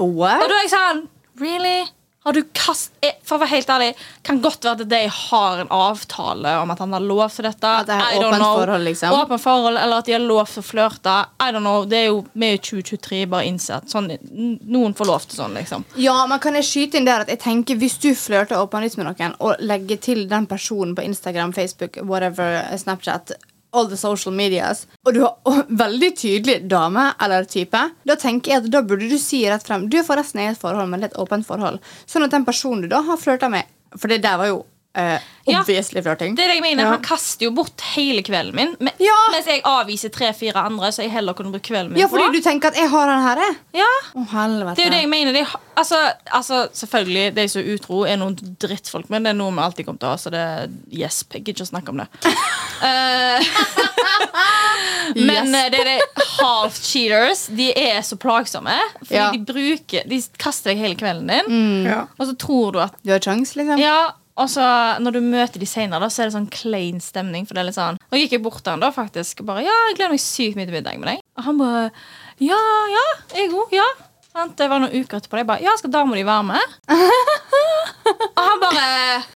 [0.00, 0.46] Og What?
[0.48, 1.04] da er jeg sånn
[1.40, 1.84] Really?
[2.24, 2.92] Har du kast...
[3.04, 3.88] eh, For å være helt ærlig,
[4.24, 7.72] kan godt være at de har en avtale om at han har lov til dette.
[7.82, 9.16] At det er åpent forhold, liksom.
[9.18, 11.16] Åpent forhold, Eller at de har lov til å flørte.
[11.44, 11.84] I don't know.
[11.84, 13.92] Det er jo vi i 2023 bare innsett.
[13.92, 15.84] Sånn, noen får lov til sånn, liksom.
[16.00, 19.10] Ja, men kan jeg skyte inn der at jeg tenker Hvis du flørter åpenlyst med
[19.10, 23.36] noen og legger til den personen på Instagram, Facebook, whatever, Snapchat
[23.74, 28.62] All the social medias Og du har veldig tydelig dame eller type Da tenker jeg
[28.62, 31.10] at da burde du si rett frem Du er forresten i et forhold, men det
[31.10, 31.80] er et åpent forhold.
[32.06, 34.62] Sånn at den personen du da har flørta med For det der var jo
[34.94, 35.60] eh, Ja.
[35.62, 36.84] flørting Det er det jeg mener.
[36.84, 36.90] Ja.
[36.92, 38.76] Han kaster jo bort hele kvelden min.
[38.80, 39.12] Men, Ja.
[39.32, 42.32] Mens jeg avviser tre-fire andre, så jeg heller kunne bruke kvelden min Ja, fordi på.
[42.32, 43.56] du tenker at jeg har den her jeg.
[43.74, 43.90] Ja.
[44.14, 45.32] Oh, helvete Det er jo det jeg mener.
[45.32, 45.44] De,
[45.76, 45.98] altså,
[46.32, 49.84] altså, selvfølgelig, de som er utro, er noen drittfolk, men det er noe vi alltid
[49.86, 50.16] kommer til å ha.
[50.16, 51.32] Så det er gjesp.
[51.34, 52.08] Jeg gidder ikke å snakke om det.
[52.84, 53.40] Eh,
[55.14, 55.54] men Yes.
[55.54, 57.46] eh, det er det half cheaters.
[57.46, 58.74] De er så plagsomme.
[59.04, 59.30] Fordi Ja.
[59.32, 62.06] de bruker De kaster deg hele kvelden din, Ja.
[62.18, 64.64] og så tror du at Du har sjans, liksom Ja, og så
[64.98, 67.44] når du møter de senere, da, så er det sånn klein stemning.
[67.46, 69.44] For det er litt sånn Og gikk jeg bort til han da, faktisk.
[69.46, 71.22] Bare, ja, jeg gleder meg sykt mye til middag med deg.
[71.38, 71.84] Og han bare
[72.42, 72.58] Ja,
[72.90, 73.06] ja,
[73.38, 73.70] jeg òg.
[73.76, 73.86] Ja.
[74.58, 75.38] Det var noen uker etterpå.
[75.38, 76.78] Jeg bare Ja, skal dama di være med?
[78.34, 78.86] og han bare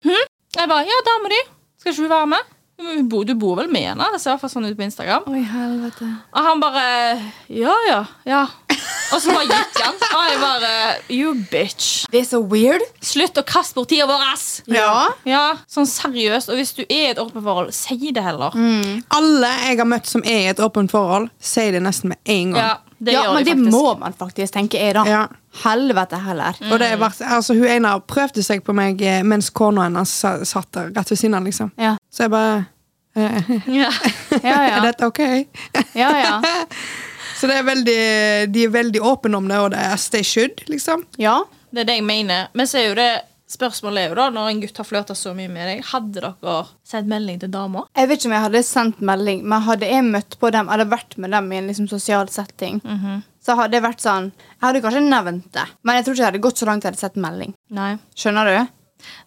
[0.03, 0.25] Hm?
[0.59, 1.43] Jeg bare Ja, dama di.
[1.79, 2.55] Skal ikke hun være med?
[2.79, 4.07] Du bor vel med henne?
[4.15, 5.25] Det ser i hvert fall sånn ut på Instagram.
[5.31, 6.85] Oi, helvete Og han bare
[7.51, 8.03] Ja, ja.
[8.27, 8.43] ja.
[9.13, 9.95] Og så bare gikk han.
[10.09, 10.73] Og jeg bare
[11.13, 12.05] You bitch.
[12.13, 12.83] Det er så weird.
[13.05, 14.45] Slutt å kaste bort tida vår, ass!
[14.69, 14.91] Ja.
[15.29, 16.51] Ja, sånn seriøst.
[16.53, 18.53] Og hvis du er i et åpent forhold, si det heller.
[19.17, 22.53] Alle jeg har møtt som er i et åpent forhold, sier det nesten med en
[22.53, 22.63] gang.
[22.63, 23.77] Ja, det ja, gjør men de det faktisk.
[23.79, 25.05] må man faktisk, tenke jeg, da.
[25.09, 25.25] Ja.
[25.65, 26.61] Helvete heller.
[26.69, 30.13] Og det er vært, altså, hun ene prøvde seg på meg eh, mens kona hennes
[30.53, 31.49] satt der rett ved siden av.
[31.49, 31.73] Liksom.
[31.81, 31.97] Ja.
[32.13, 32.67] Så jeg bare
[33.17, 33.89] eh, Ja.
[34.53, 35.23] Ja, Er dette ok?
[35.97, 36.35] ja, ja.
[37.39, 37.99] Så det er veldig,
[38.51, 40.65] de er veldig åpne om det, og det er as they should.
[40.71, 41.07] liksom.
[41.23, 41.41] ja.
[41.71, 42.47] Det er det jeg mener.
[42.57, 43.11] Men så er jo det
[43.49, 46.61] spørsmålet er jo da, når en gutt har flørta så mye med deg, hadde dere
[46.87, 47.85] sendt melding til dama?
[47.97, 50.89] Jeg vet ikke om jeg hadde sendt melding, men hadde jeg møtt på dem, eller
[50.89, 52.81] vært med dem i en liksom sosial setting,
[53.45, 56.31] så hadde jeg vært sånn Jeg hadde kanskje nevnt det, men jeg tror ikke jeg
[56.33, 57.55] hadde gått så langt jeg hadde sett melding.
[57.73, 57.93] Nei.
[58.19, 58.75] Skjønner du?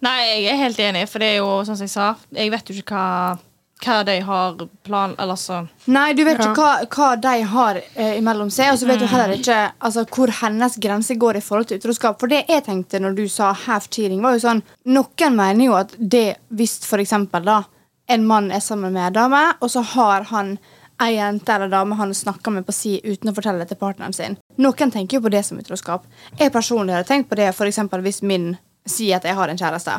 [0.05, 2.69] Nei, jeg er helt enig, for det er jo sånn som jeg sa, jeg vet
[2.69, 3.39] jo ikke hva,
[3.85, 5.15] hva de har plan...
[5.19, 6.51] Eller så Nei, du vet Ja.
[6.51, 10.05] ikke hva, hva de har eh, imellom seg, og så vet du heller ikke altså,
[10.05, 12.19] hvor hennes grense går i forhold til utroskap.
[12.21, 15.77] For det jeg tenkte når du sa half cheating, var jo sånn Noen mener jo
[15.79, 17.63] at det hvis for eksempel da
[18.11, 20.57] en mann er sammen med en dame, og så har han
[21.01, 24.13] ei jente eller dame han snakker med på si uten å fortelle det til partneren
[24.13, 24.35] sin.
[24.61, 26.03] Noen tenker jo på det som utroskap.
[26.37, 28.51] Jeg personlig hadde tenkt på det for eksempel hvis min
[28.85, 29.95] sier at jeg har en kjæreste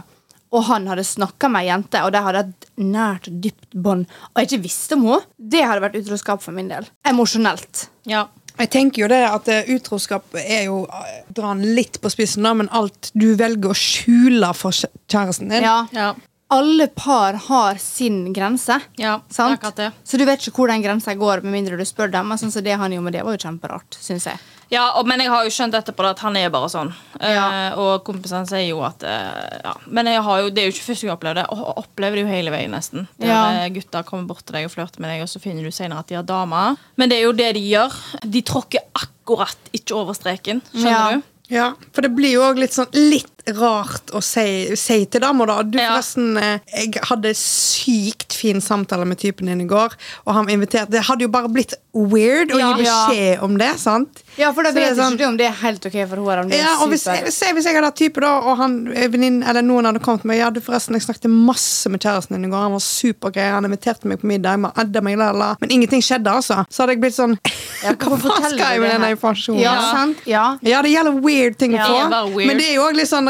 [0.53, 4.07] og han hadde snakka med ei jente, og de hadde et nært og dypt bånd,
[4.33, 6.89] og jeg ikke visste om henne, det hadde vært utroskap for min del.
[7.09, 7.87] Emosjonelt.
[8.09, 8.27] Ja.
[8.59, 12.45] Jeg tenker jo det at eh, utroskap er jo eh, dra den litt på spissen,
[12.45, 15.79] da, men alt du velger å skjule for kjæresten din Ja.
[15.97, 16.13] Ja.
[16.53, 18.77] Alle par har sin grense.
[19.01, 19.65] ja Sant?
[19.77, 19.87] det.
[20.05, 22.29] Så du vet ikke hvor den grensa går, med mindre du spør dem.
[22.29, 24.37] Men sånn som det han gjorde med det, var jo kjemperart, syns jeg.
[24.73, 26.91] Ja, og, men jeg har jo skjønt etterpå at han er bare sånn.
[27.21, 27.43] Ja.
[27.69, 29.75] Eh, og kompisene sier jo at eh, ja.
[29.87, 31.45] Men jeg har jo, det er jo ikke første gang jeg opplever det.
[31.53, 33.05] Og opplever det jo hele veien, nesten.
[33.21, 33.43] Der Ja.
[33.65, 36.01] eh, gutter kommer bort til deg og flørter med deg, og så finner du senere
[36.01, 36.79] at de har damer.
[36.97, 37.99] Men det er jo det de gjør.
[38.25, 40.65] De tråkker akkurat ikke over streken.
[40.73, 41.11] Skjønner Ja.
[41.21, 41.29] du?
[41.53, 45.47] Ja, for det blir jo òg litt sånn litt rart å si, si til damer,
[45.47, 45.63] da.
[45.63, 45.91] Du, Ja.
[45.97, 49.93] forresten, eh, jeg hadde sykt fin samtale med typen din i går,
[50.27, 52.73] og han inviterte Det hadde jo bare blitt weird å Ja.
[52.77, 54.23] gi beskjed om det, sant?
[54.37, 56.53] Ja, for da vet ikke sånn- du om det er helt ok for henne.
[56.53, 59.85] Ja, og hvis, se hvis jeg hadde hatt type da Og han, eh, eller noen
[59.85, 62.73] hadde kommet med Ja, du forresten, jeg snakket masse med kjæresten din i går Han
[62.73, 65.55] var supergrei, han inviterte meg på middag med adde meg, la, la.
[65.61, 67.39] Men ingenting skjedde altså Så hadde jeg blitt sånn
[67.85, 69.61] Ja, Hva faen skal jeg med det denne informasjonen?
[69.61, 69.93] Ja, Ja.
[69.93, 70.17] sant?
[70.25, 70.57] Ja.
[70.63, 72.47] Ja, det gjelder weird ting å Ja, få.
[72.47, 73.29] Men det er jo også litt sånn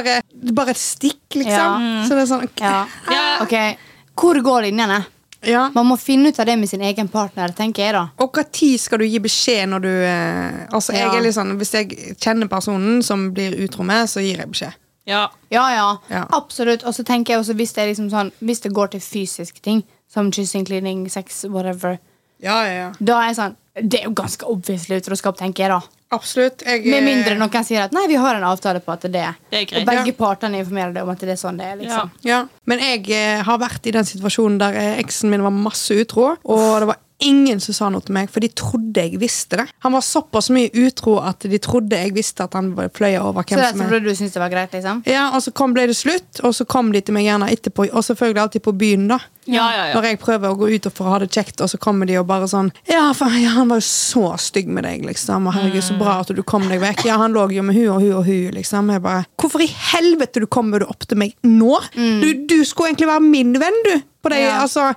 [0.50, 1.82] Bare et stikk, liksom.
[1.86, 2.04] Ja.
[2.08, 2.60] Så det er sånn ok.
[2.64, 2.86] ja.
[3.10, 3.24] Ja.
[3.44, 3.54] Ok,
[4.18, 5.04] hvor går linjene?
[5.42, 5.64] Ja.
[5.74, 8.02] Man må finne ut av det med sin egen partner, tenker jeg da.
[8.22, 11.72] Og tid skal du gi beskjed når du eh, Altså, jeg er litt sånn Hvis
[11.74, 14.78] jeg kjenner personen som blir utro med, så gir jeg beskjed.
[15.10, 15.24] Ja.
[15.50, 16.26] Ja, ja, Ja.
[16.30, 16.84] absolutt.
[16.86, 19.60] Og så tenker jeg også hvis det, er liksom sånn, hvis det går til fysiske
[19.62, 21.98] ting, som kyssing, cleaning, sex, whatever,
[22.42, 22.92] Ja, ja, ja.
[22.98, 23.56] da er jeg sånn
[23.88, 25.78] Det er jo ganske obviously utroskap, tenker jeg da.
[26.12, 26.60] Absolutt.
[26.66, 29.14] Jeg, Med eh, mindre noen sier at nei, vi har en avtale på at det
[29.14, 29.30] er det.
[29.54, 29.78] Det er.
[29.80, 30.16] Og begge Ja.
[30.18, 31.78] partene informerer deg om at det er sånn det er.
[31.80, 32.10] liksom.
[32.28, 35.96] Ja, Men jeg eh, har vært i den situasjonen der eh, eksen min var masse
[35.96, 39.56] utro, og det var ingen som sa noe til meg, for de trodde jeg visste
[39.60, 39.68] det.
[39.86, 43.42] Han var såpass mye utro at de trodde jeg visste at han var- fløy over
[43.46, 45.02] Så hvem det er som er Så du synes det var greit, liksom?
[45.06, 47.88] Ja, og så kom, ble det slutt, og så kom de til meg gjerne etterpå,
[47.92, 49.18] og selvfølgelig alltid på byen, da.
[49.44, 49.94] Ja, ja, ja.
[49.96, 52.18] Når jeg prøver å gå ut for å ha det kjekt, og så kommer de
[52.20, 55.48] og bare sånn Ja, for, ja han var jo så stygg med deg, liksom.
[55.50, 57.04] Og herregud, så bra at du kom deg vekk.
[57.08, 58.92] Ja, han lå jo med hun og hun og hun, liksom.
[58.94, 61.74] Jeg bare Hvorfor i helvete du kommer du opp til meg nå?
[61.94, 63.94] Du, du skulle egentlig være min venn, du.
[64.30, 64.60] Ja.
[64.62, 64.92] altså.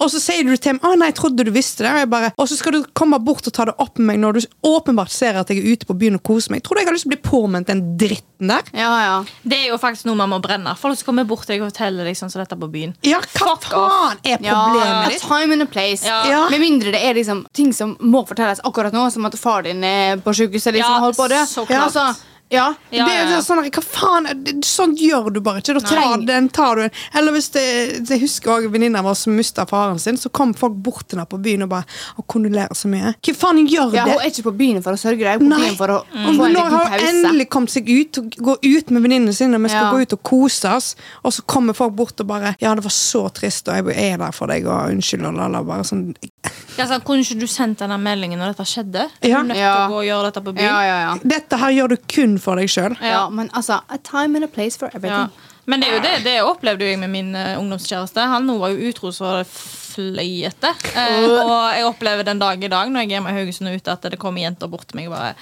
[0.00, 1.90] Og så sier du til meg Å nei, jeg trodde du visste det.
[1.92, 4.22] Og, jeg bare, og så skal du komme bort og ta det opp med meg
[4.22, 6.64] når du åpenbart ser at jeg er ute på byen og koser meg.
[6.64, 8.72] Tror du jeg har lyst til å bli påminnet den dritten der?
[8.72, 9.18] Ja, ja.
[9.44, 10.72] Det er jo faktisk noe man må brenne.
[10.80, 12.96] Folk som kommer bort til deg og forteller deg sånn som dette på byen.
[13.04, 13.73] Ja, hva Fuck.
[13.74, 16.06] Faen er problemet a Ja, time and a place.
[16.06, 16.48] Ja.
[16.50, 19.82] Med mindre det er liksom ting som må fortelles akkurat nå, som at far din
[19.84, 20.72] er på sykehuset.
[20.74, 21.42] Liksom, Ja, holder på det.
[21.48, 21.82] så klart.
[21.88, 22.14] altså,
[22.48, 22.74] ja.
[22.90, 25.74] Ja, det er jo sånn, hva faen, det- Sånt gjør du bare ikke.
[25.74, 26.26] Da tar, Nei.
[26.26, 26.90] den tar du en.
[27.14, 30.16] Eller hvis det, Jeg husker også venninna vår som mista faren sin.
[30.16, 31.84] Så kom folk bort til henne på byen og bare
[32.18, 33.14] og kondolerer så mye.
[33.20, 34.12] Hva faen gjør ja, det?
[34.12, 36.24] Hun er ikke på byen for å sørge, hun er på byen for å mm.
[36.38, 36.54] få en liten pause.
[36.54, 39.58] Nå har hun endelig kommet seg ut, gå ut med venninnene sine.
[39.58, 39.92] Vi skal Ja.
[39.92, 42.90] gå ut og kose oss, og så kommer folk bort og bare 'Ja, det var
[42.90, 45.62] så trist, og jeg er der for deg', og 'unnskyld', og lala.
[45.64, 46.14] Bare sånn
[46.78, 49.04] Ja, sånn, kunne ikke du sendt denne meldingen når dette skjedde?
[49.22, 49.38] Ja.
[49.38, 50.66] Er du nødt til å gå og gjøre dette på byen?
[50.66, 51.12] Ja, ja, ja.
[51.34, 52.96] Dette her gjør du kun for deg sjøl.
[53.04, 53.28] ja.
[53.30, 54.98] Men altså, a time and a place for Ja.
[54.98, 55.30] everything.
[55.66, 58.20] Men det er jo det, det opplevde jeg med min uh, ungdomskjæreste.
[58.28, 60.74] Han nå var jo utro så det fløyete.
[60.92, 63.94] Uh, og jeg opplever den dag i dag når jeg er med Haugesund og ute,
[63.94, 65.32] at det kommer jenter bort til meg og bare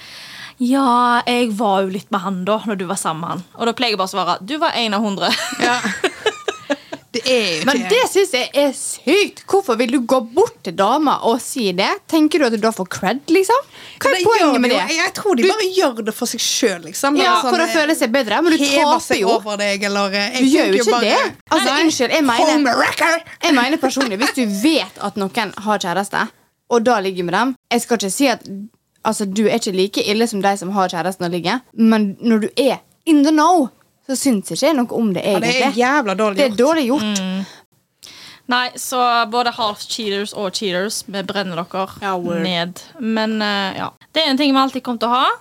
[0.63, 3.43] Ja, jeg var jo litt med han da, når du var sammen med han.
[3.57, 5.31] Og da pleier jeg bare å svare du var en av hundre.
[5.59, 5.79] Ja.
[7.13, 9.43] Det er Men det syns jeg er sykt!
[9.49, 11.89] Hvorfor vil du gå bort til dama og si det?
[12.09, 13.67] Tenker du at du da får cred, liksom?
[14.01, 14.79] Hva er poenget med det?
[14.81, 14.97] jo.
[14.97, 17.19] Jeg tror de bare gjør det for seg sjøl, liksom.
[17.21, 19.29] Ja, Sånn, For å føle seg bedre, men du taper jo.
[19.37, 21.19] over deg, eller eh, jeg Du gjør jo ikke ikke det.
[21.53, 22.85] Altså, unnskyld, jeg mener,
[23.43, 26.25] jeg mener personlig Hvis du vet at noen har kjæreste,
[26.73, 28.41] og da ligger med dem Jeg skal ikke si at
[29.03, 32.45] altså, du er ikke like ille som de som har kjæresten og ligger, men når
[32.47, 33.69] du er in the know,
[34.07, 36.59] så syns ikke jeg noe om det, Ja, det er jævla dårlig det er gjort.
[36.59, 37.45] dårlig gjort.
[38.51, 38.99] Nei, så
[39.31, 42.81] både half cheaters og cheaters, vi brenner dere Ja, ned.
[42.99, 43.89] Men uh, ja.
[44.11, 45.31] Det er en ting vi alltid kommer til å ha,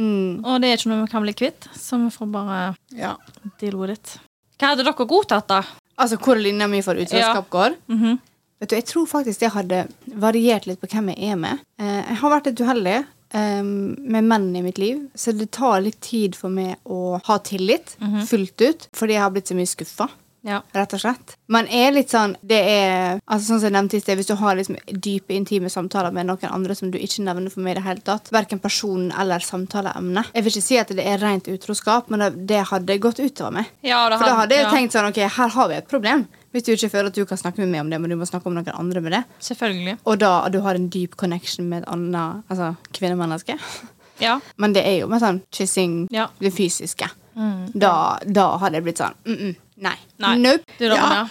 [0.00, 0.44] Mm.
[0.46, 1.66] og det er ikke noe vi kan bli kvitt.
[1.76, 3.16] Så vi får bare Ja.
[3.58, 4.18] deal with it.
[4.58, 5.62] Hva hadde dere godtatt, da?
[5.98, 7.74] Altså hvor linja mi for utroskap går.
[7.88, 8.18] Mhm.
[8.60, 11.58] Vet du, Jeg tror faktisk det hadde variert litt på hvem jeg er med.
[11.78, 15.80] Eh, jeg har vært litt uheldig eh, med menn i mitt liv, så det tar
[15.84, 17.96] litt tid for meg å ha tillit
[18.28, 20.10] fullt ut, fordi jeg har blitt så mye skuffa.
[20.42, 20.62] Ja.
[20.72, 21.34] Rett og slett.
[21.52, 24.36] Man er litt sånn Det er altså sånn som jeg nevnte i sted Hvis du
[24.40, 27.80] har liksom dype, intime samtaler med noen andre som du ikke nevner for meg i
[27.80, 31.50] det hele tatt, verken personen eller samtaleemne Jeg vil ikke si at det er rent
[31.52, 33.68] utroskap, men det, det hadde gått utover meg.
[33.84, 36.24] Ja, det For da hadde jeg ja, tenkt sånn, ok, her har vi et problem.
[36.50, 38.26] Hvis du ikke føler at du kan snakke med meg om det, men du må
[38.26, 39.22] snakke om noen andre med det.
[39.38, 39.98] Selvfølgelig.
[40.04, 43.58] Og da du har en dyp connection med et annet altså, kvinnemenneske.
[44.20, 44.34] Ja.
[44.60, 46.26] Men det er jo med sånn kyssing, Ja.
[46.40, 47.08] det fysiske.
[47.72, 49.96] Da, da hadde det blitt sånn mm -mm, Nei.
[50.18, 50.36] Nei.
[50.36, 50.64] Nope.
[50.78, 50.94] Det Ja.
[50.96, 51.28] ja.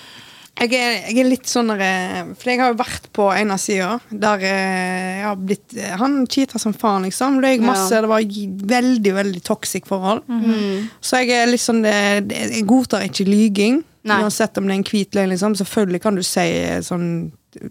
[0.59, 3.59] Jeg er, jeg er litt sånn eh, For jeg har jo vært på en av
[3.59, 7.39] sida der eh, jeg har blitt eh, Han cheata som faen, liksom.
[7.39, 7.93] Løy masse.
[7.95, 8.01] Ja.
[8.01, 10.23] Det var veldig, veldig toxic forhold.
[10.27, 10.89] Mm.
[11.01, 13.83] Så jeg er litt sånn det- det- Jeg godtar ikke lyging.
[14.07, 14.21] Nei.
[14.23, 15.33] Uansett om det er en hvit løgn.
[15.33, 15.55] Liksom.
[15.59, 17.07] Selvfølgelig kan du si eh, sånn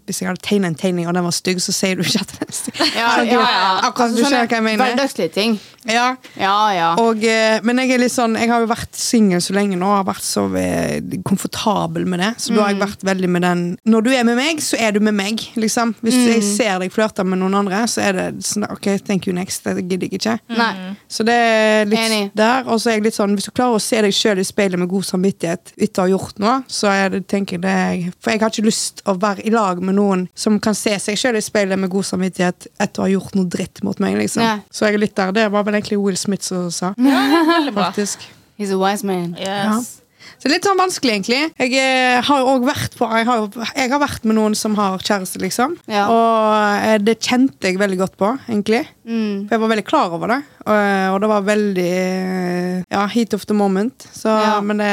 [0.04, 2.32] Hvis jeg hadde tegnet en tegning og den var stygg, så sier du ikke at
[2.34, 2.80] den er stygg.
[2.98, 3.68] Ja, ja, ja.
[3.86, 4.84] Akkurat, du Altså, skjønner hva jeg mener.
[4.84, 5.54] Hverdagslige ting.
[5.88, 6.09] Ja.
[6.38, 6.88] Ja, ja.
[7.01, 9.87] Og, eh, men jeg er litt sånn Jeg har jo vært singel så lenge nå
[9.88, 12.31] og har vært så eh, komfortabel med det.
[12.42, 14.92] Så da har jeg vært veldig med den Når du er med meg, så er
[14.96, 15.42] du med meg.
[15.57, 15.94] Liksom.
[16.05, 19.35] Hvis jeg ser deg flørte med noen andre, så er det sånn OK, thank you
[19.37, 19.64] next.
[19.64, 20.37] Det gidder jeg ikke.
[20.48, 20.96] Mm.
[21.09, 22.22] Så det er litt Enig.
[22.37, 22.68] der.
[22.68, 24.81] Og så er jeg litt sånn Hvis du klarer å se deg sjøl i speilet
[24.81, 28.35] med god samvittighet etter å ha gjort noe, så er det, tenker jeg det For
[28.35, 31.38] jeg har ikke lyst å være i lag med noen som kan se seg sjøl
[31.38, 34.16] i speilet med god samvittighet etter å ha gjort noe dritt mot meg.
[34.20, 34.59] liksom Nei.
[34.70, 35.33] Så jeg er litt der.
[35.37, 36.92] Det var vel egentlig Will Smith som sa.
[36.98, 37.88] Veldig bra.
[37.88, 38.34] Faktisk.
[38.60, 39.36] He's a wise man.
[39.38, 40.02] Yes.
[40.38, 41.40] Så litt sånn vanskelig, egentlig.
[41.58, 44.76] Jeg eh, har jo også vært på jeg har, jeg har vært med noen som
[44.78, 45.78] har kjæreste, liksom.
[45.90, 46.06] Ja.
[46.12, 48.84] Og eh, det kjente jeg veldig godt på, egentlig.
[49.08, 49.48] Mm.
[49.48, 50.42] For jeg var veldig klar over det.
[50.68, 54.08] Og, og det var veldig eh, Ja, heat of the moment.
[54.12, 54.60] Så, Ja.
[54.60, 54.88] Men det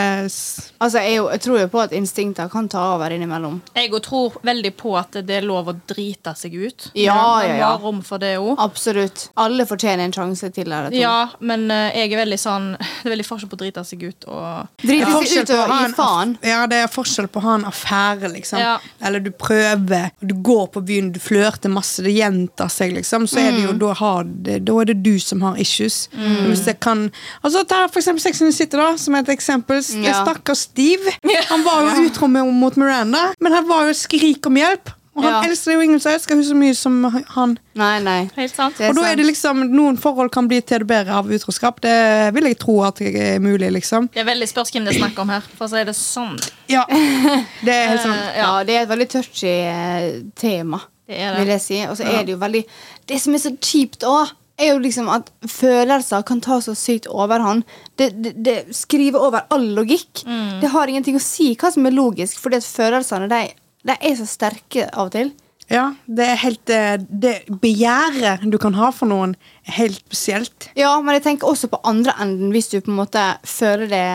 [0.80, 3.60] Altså, jeg, jeg tror jo på at instinkter kan ta over innimellom.
[3.76, 6.90] Jeg òg tror veldig på at det er lov å drite seg ut.
[6.94, 7.70] Ja, ja, ja.
[7.74, 8.56] var rom for det òg.
[8.62, 9.30] Absolutt.
[9.42, 10.70] Alle fortjener en sjanse til.
[10.72, 10.96] det.
[11.00, 12.72] Ja, men eh, jeg er veldig sånn
[13.06, 15.68] Det er veldig forskjell på å drite seg ut og Drite seg forskjell på å
[15.72, 16.34] ha en faen.
[16.46, 18.60] Ja, det er forskjell på å ha en affære, liksom.
[18.60, 18.78] Ja.
[19.02, 23.28] Eller du prøver, du går på byen, du flørter masse, det gjentar seg, liksom.
[23.28, 23.80] Så er det jo, Mm.
[23.80, 26.08] da, har da er det du som har issues.
[26.16, 27.12] Hvis det kan
[27.44, 29.82] Altså, ta for eksempel Sex and the City, da, som et eksempel.
[30.04, 30.24] Ja.
[30.24, 31.12] Stakkars Steve.
[31.50, 34.90] Han var jo utro mot Miranda, men han var jo skrik om hjelp.
[35.16, 35.50] Og han Ja.
[35.50, 37.04] elsker jo ingen som elsker henne så mye som
[37.36, 37.58] han.
[37.76, 38.30] Nei, nei.
[38.36, 38.80] Helt sant?
[38.82, 41.80] Er Og da er det liksom Noen forhold kan bli til det bedre av utroskap.
[41.82, 44.10] Det vil jeg tro at det er mulig, liksom.
[44.12, 45.42] Det er veldig spørs hvem det er snakk om her.
[45.56, 46.36] For å si det sånn.
[46.68, 46.84] Ja.
[46.90, 48.18] Det er helt sånn.
[48.18, 51.62] Eh, Ja, det er et veldig touchy eh, tema, Det er vil det.
[51.62, 51.80] jeg si.
[51.88, 52.66] Og så er det jo veldig
[53.08, 57.08] Det som er så kjipt òg, er jo liksom at følelser kan ta så sykt
[57.12, 57.64] overhånd.
[58.00, 60.24] Det, det, det skriver over all logikk.
[60.26, 60.62] Mm.
[60.62, 63.42] Det har ingenting å si hva som er logisk, fordi at følelsene de,
[63.86, 65.34] de er så sterke av og til.
[65.72, 69.34] Ja, det er helt eh, Det begjæret du kan ha for noen,
[69.66, 70.70] er helt spesielt.
[70.78, 74.06] Ja, men jeg tenker også på andre enden, hvis du på en måte føler det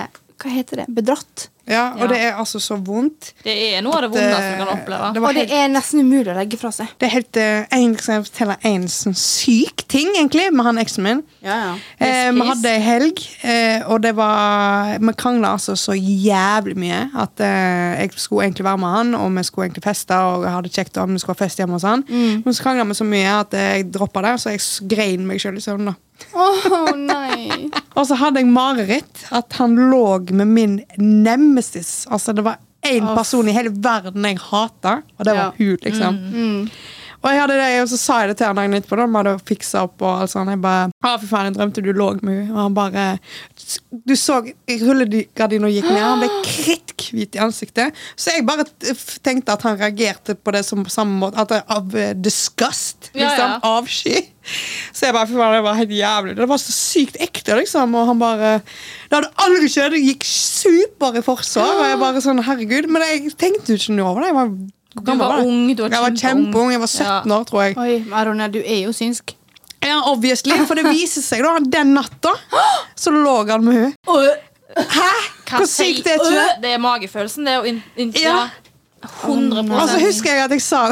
[0.40, 0.86] Hva heter det?
[0.94, 1.48] Bedratt.
[1.68, 2.06] Ja, Og Ja.
[2.08, 3.32] det er altså så vondt.
[3.44, 5.12] Det er noe av det vondeste du kan oppleve.
[5.14, 6.88] Det Og det helt, er nesten umulig å legge fra seg.
[6.98, 11.02] det er helt eh, en, jeg forteller en sånn syk ting, egentlig, med han eksen
[11.04, 11.22] min?
[11.42, 11.74] Ja, ja.
[12.00, 17.10] Eh, vi hadde ei helg, eh, og det var Vi krangla altså så jævlig mye
[17.16, 20.52] at eh, jeg skulle egentlig være med han, og vi skulle egentlig feste, og jeg
[20.52, 22.02] hadde kjekt om vi skulle ha fest hjemme hos han.
[22.08, 22.42] Mm.
[22.44, 25.56] Men så krangla vi så mye at jeg droppa det, så jeg grein meg sjøl
[25.56, 25.84] i søvn.
[25.86, 25.94] da.
[26.96, 27.68] Nei.
[27.98, 32.06] Og så hadde jeg mareritt at han lå med min nemesis.
[32.10, 36.16] Altså Det var én person i hele verden jeg hata, og det var hun, liksom.
[36.32, 36.70] Mm.
[37.20, 38.96] Og jeg hadde det, og så sa jeg det til han dagen etterpå.
[38.96, 40.48] Da vi hadde fiksa opp og alt sånt.
[40.54, 42.54] Jeg bare ah, fy faen, jeg drømte du lå med henne.
[42.54, 43.04] Og han bare
[44.08, 46.00] Du så rullegardina gikk ned.
[46.00, 48.00] Han ble kritthvit i ansiktet.
[48.16, 48.64] Så jeg bare
[49.20, 51.44] tenkte at han reagerte på det som på samme måte.
[51.44, 53.12] At av eh, disgust.
[53.12, 53.52] Ja, Liksom.
[53.52, 53.60] ja.
[53.68, 54.16] Avsky.
[54.96, 56.34] Så jeg bare, fy faen, det var helt jævlig.
[56.38, 57.94] Det var så sykt ekte, liksom.
[57.94, 59.94] Og han bare Det hadde aldri skjedd.
[59.96, 61.72] Det gikk super i forsvar.
[61.78, 62.88] Og jeg bare sånn, herregud.
[62.92, 64.30] Men jeg tenkte jo ikke noe over det.
[64.30, 64.54] Jeg var,
[65.00, 66.72] Du var ung, du var Jeg var kjempeung.
[66.74, 67.76] Jeg var 17 år, tror jeg.
[67.78, 69.36] Oi, Arona, du er jo synsk.
[69.80, 70.56] Ja, obviously.
[70.68, 71.56] For det viser seg, da.
[71.78, 72.34] Den natta
[72.98, 74.38] så lå han med henne.
[74.76, 75.12] Hæ?
[75.50, 76.50] Hvor sykt er ikke det?
[76.62, 77.46] Det er magefølelsen.
[77.46, 78.34] Det er jo Ja.
[78.36, 78.48] ja.
[79.24, 80.82] 100 Og så husker jeg at jeg sa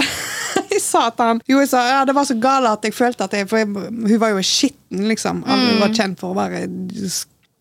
[0.74, 3.24] Jeg sa til han Jo, jeg sa ja, det var så gale at jeg følte
[3.26, 5.44] at jeg For jeg, hun var jo skitten, liksom.
[5.46, 6.66] Hun var kjent for å være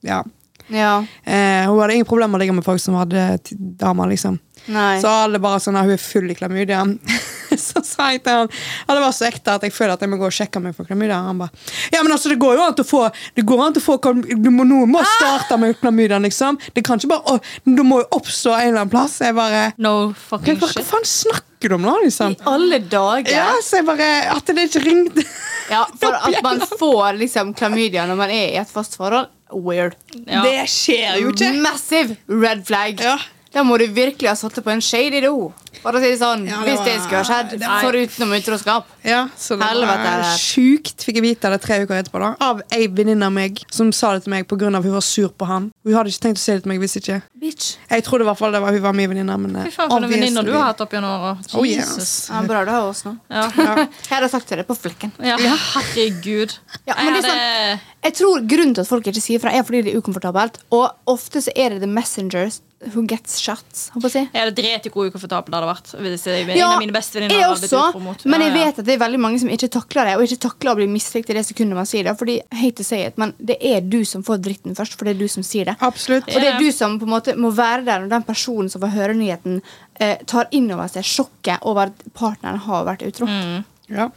[0.05, 0.23] Ja.
[0.67, 0.93] Ja.
[1.23, 3.39] Eh, hun hadde ingen problemer med å ligge med folk som hadde
[3.79, 4.39] damer, liksom.
[4.67, 4.97] Nei.
[4.99, 6.83] Så alle bare sånn, at hun er full i klamydia.
[7.67, 10.11] så sa jeg til han ja, det var så ekte at jeg føler at jeg
[10.11, 11.19] må gå og sjekke meg for klamydia.
[11.27, 11.51] Han bare
[11.93, 13.03] ja, men altså, det går jo an til å få,
[13.37, 16.57] det går an til å få du må, Noen må starte med klamydia, liksom.
[16.75, 19.19] Det kan ikke bare å, Det må jo oppstå en eller annen plass.
[19.23, 20.81] Jeg bare No fucking shit.
[20.81, 22.35] hva faen snakker du om nå, liksom?
[22.35, 23.31] I alle dager.
[23.33, 25.25] Ja, så jeg bare At det ikke ringte
[25.73, 29.97] Ja, For at man får liksom klamydia når man er i et fast forhold, weird.
[30.25, 30.43] Ja.
[30.45, 31.51] Det skjer jo ikke.
[31.63, 33.03] Massive red flag.
[33.03, 33.17] Ja.
[33.57, 35.49] Da må du virkelig ha satt det på en shady do.
[35.81, 36.43] Bare å si det sånn.
[36.49, 37.49] Ja, det Hvis det skulle ha skjedd.
[37.57, 38.85] det var- Foruten utroskap.
[39.03, 41.03] Ja, så det Helvete, var sjukt.
[41.05, 42.19] Fikk jeg vite det tre uker etterpå.
[42.19, 44.69] da Av ei venninne av meg som sa det til meg pga.
[44.83, 45.71] hun var sur på han.
[45.85, 47.21] Hun hadde ikke tenkt å si det til meg hvis ikke.
[47.39, 47.77] Bitch.
[47.89, 49.37] Jeg trodde i hvert fall det var hun var min venninne.
[49.39, 51.37] Men Fy faen, for noen venninner du har hatt opp gjennom åra.
[51.55, 51.97] Oh, Jesus.
[51.97, 52.29] yes.
[52.29, 53.17] Ja, bra du har oss nå.
[53.31, 53.49] Ja.
[53.57, 55.11] Jeg hadde sagt til deg på flekken.
[55.19, 56.57] ja, herregud.
[56.85, 59.39] Ja, men det er sånn- Jeg hadde- Jeg tror Grunnen til at folk ikke sier
[59.39, 60.57] fra, er fordi det er ukomfortabelt.
[60.71, 62.61] Og ofte så er det the messengers
[62.93, 63.87] who gets shots.
[63.93, 64.21] Håper jeg å si.
[64.35, 65.93] jeg hadde drept i hvor ukomfortabel det hadde vært.
[65.97, 68.25] Hvis jeg, Ja, en av mine beste venninner jeg hadde blitt også, mot.
[68.29, 68.57] men jeg ja.
[68.59, 70.87] vet at det er veldig mange som ikke takler det, og ikke takler å bli
[70.91, 72.13] mislikt i det sekundet man sier det.
[72.19, 75.15] Fordi, hate to say it, men det er du som får dritten først, for det
[75.15, 75.77] er du som sier det.
[75.81, 76.29] Absolutt.
[76.29, 78.83] Og det er du som på en måte må være der når den personen som
[78.85, 79.59] får høre nyheten,
[79.99, 83.25] eh, tar inn over seg sjokket over at partneren har vært utro.
[83.25, 83.65] Mm.
[83.89, 84.11] Ja.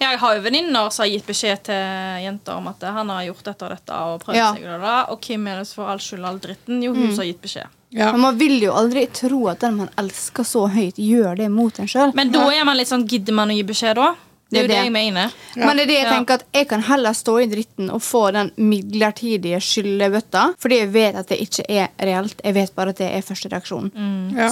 [0.00, 3.22] Ja, Jeg har jo venninner som har gitt beskjed til jenter om at han har
[3.24, 3.92] gjort dette og dette.
[3.92, 4.50] Og prøvd Ja.
[4.54, 6.82] seg og, det og hvem er det som får all skyld all dritten?
[6.82, 7.66] Jo, hun som har gitt beskjed.
[7.92, 8.10] Ja.
[8.12, 11.78] Men man vil jo aldri tro at den man elsker så høyt, gjør det mot
[11.78, 12.14] en sjøl.
[12.14, 14.14] Men da er man litt sånn Gidder man å gi beskjed da?
[14.52, 15.32] Det er jo Det det jeg mener.
[15.56, 18.20] Men det er det jeg tenker at jeg kan heller stå i dritten og få
[18.36, 22.40] den midlertidige skyldebøtta, fordi jeg vet at det ikke er reelt.
[22.44, 23.88] Jeg vet bare at det er første reaksjon.
[24.36, 24.50] Ja.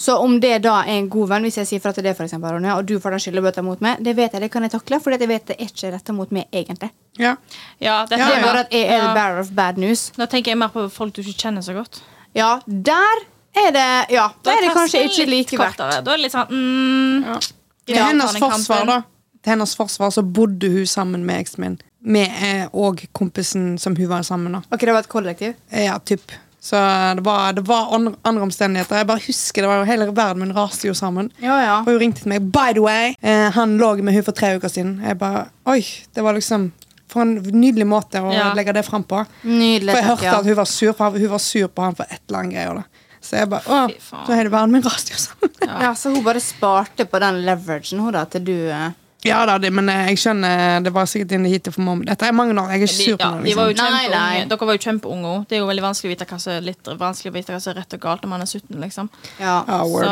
[0.00, 2.24] Så om det da er en god venn, hvis jeg sier fra til det, for
[2.24, 4.72] eksempel, Ronja, og du får den skyldebøtta mot meg, det vet jeg, det kan jeg
[4.72, 6.90] takle, fordi jeg vet det er ikke retta mot meg, egentlig.
[7.20, 7.36] Ja.
[7.78, 9.14] Ja, Det er bare at jeg er the ja.
[9.14, 10.08] bearer of bad news.
[10.16, 12.00] Da tenker jeg mer på folk du ikke kjenner så godt.
[12.34, 13.22] Ja, der
[13.54, 15.78] er det Ja, da er det kanskje ikke like verdt.
[15.78, 17.38] Da er det litt sånn mm, Ja.
[17.86, 19.02] Ja, hennes forsvar, da.
[19.44, 21.74] Til hennes forsvar så bodde hun sammen med eksen min.
[22.04, 24.66] Med eh, og kompisen som hun var sammen med.
[24.72, 25.54] Ok, det var et kollektiv?
[25.72, 26.32] Ja, typ.
[26.64, 26.76] Så
[27.16, 28.96] det var, det var andre, andre omstendigheter.
[29.02, 31.28] Jeg bare husker det var jo Hele verden min raste jo sammen.
[31.44, 31.74] Ja, ja.
[31.82, 32.46] Og hun ringte til meg.
[32.54, 34.94] By the way, eh, han lå med hun for tre uker siden.
[35.04, 35.82] Jeg bare, oi,
[36.16, 36.70] det var liksom
[37.14, 38.48] For en nydelig måte å Ja.
[38.56, 39.20] legge det fram på.
[39.44, 39.92] Nydelig.
[39.92, 40.38] For jeg takk, hørte ja.
[40.40, 42.74] at hun var sur på, hun var sur på han for et eller annet greier.
[42.80, 42.82] da.
[43.20, 45.52] Så jeg bare, å, så hele verden min raste jo sammen.
[45.84, 48.88] ja, Så hun bare sparte på den leveragen hun da, til du eh,
[49.24, 52.04] Ja da, det, men eh, jeg skjønner Det var sikkert inne hit for mamma.
[52.10, 52.72] Dette er mange år.
[52.74, 53.44] Jeg er ikke sur på ja, noe.
[53.46, 53.94] de var Liksom.
[53.94, 54.42] Nei, nei.
[54.50, 55.34] Dere var jo kjempeunge.
[55.48, 57.60] Det er jo veldig vanskelig å vite hva som er litt vanskelig å vite hva
[57.64, 58.80] som er rett og galt når man er 17.
[58.82, 59.08] liksom
[59.40, 59.54] Ja.
[59.78, 60.10] Oh, Så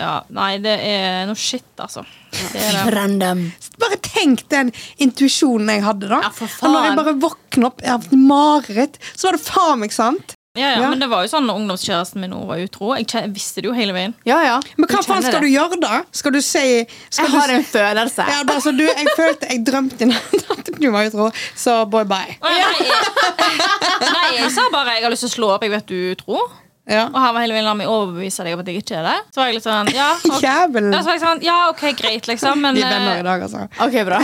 [0.00, 2.06] ja, nei, det er noe shit, altså.
[2.32, 2.86] Det det.
[2.94, 3.44] Random.
[3.84, 4.72] Bare tenk den
[5.04, 6.22] intuisjonen jeg hadde da.
[6.24, 9.94] Ja, for Og når jeg bare våkner opp av mareritt, så var det faen meg
[9.94, 10.34] sant.
[10.54, 10.90] Ja, ja, Ja.
[10.90, 12.92] Men det var jo sånn når ungdomskjæresten min var utro.
[12.94, 14.14] Jeg jeg visste det jo hele veien.
[14.22, 14.60] Ja, ja.
[14.78, 15.48] Men hva faen skal det.
[15.48, 16.02] du gjøre da?
[16.14, 18.26] Skal du si skal Jeg du, har en følelse.
[18.30, 21.80] ja, da, så du, Jeg følte Jeg drømte i natt at du var utro, så
[21.90, 22.36] boy bye.
[22.38, 25.66] Ja, nei, jeg, nei, jeg sa bare jeg har lyst til å slå opp.
[25.66, 26.38] Jeg vet du er utro.
[26.86, 27.08] Ja.
[27.08, 29.16] Og han var hele veien la meg overbevise deg om at jeg ikke er det.
[29.34, 32.60] Så var jeg litt sånn, ja, ok, ja, så jeg sånn, ja okay greit, liksom.
[32.60, 33.66] Men Vi er venner eh, i dag, altså.
[33.82, 34.20] Ok, bra.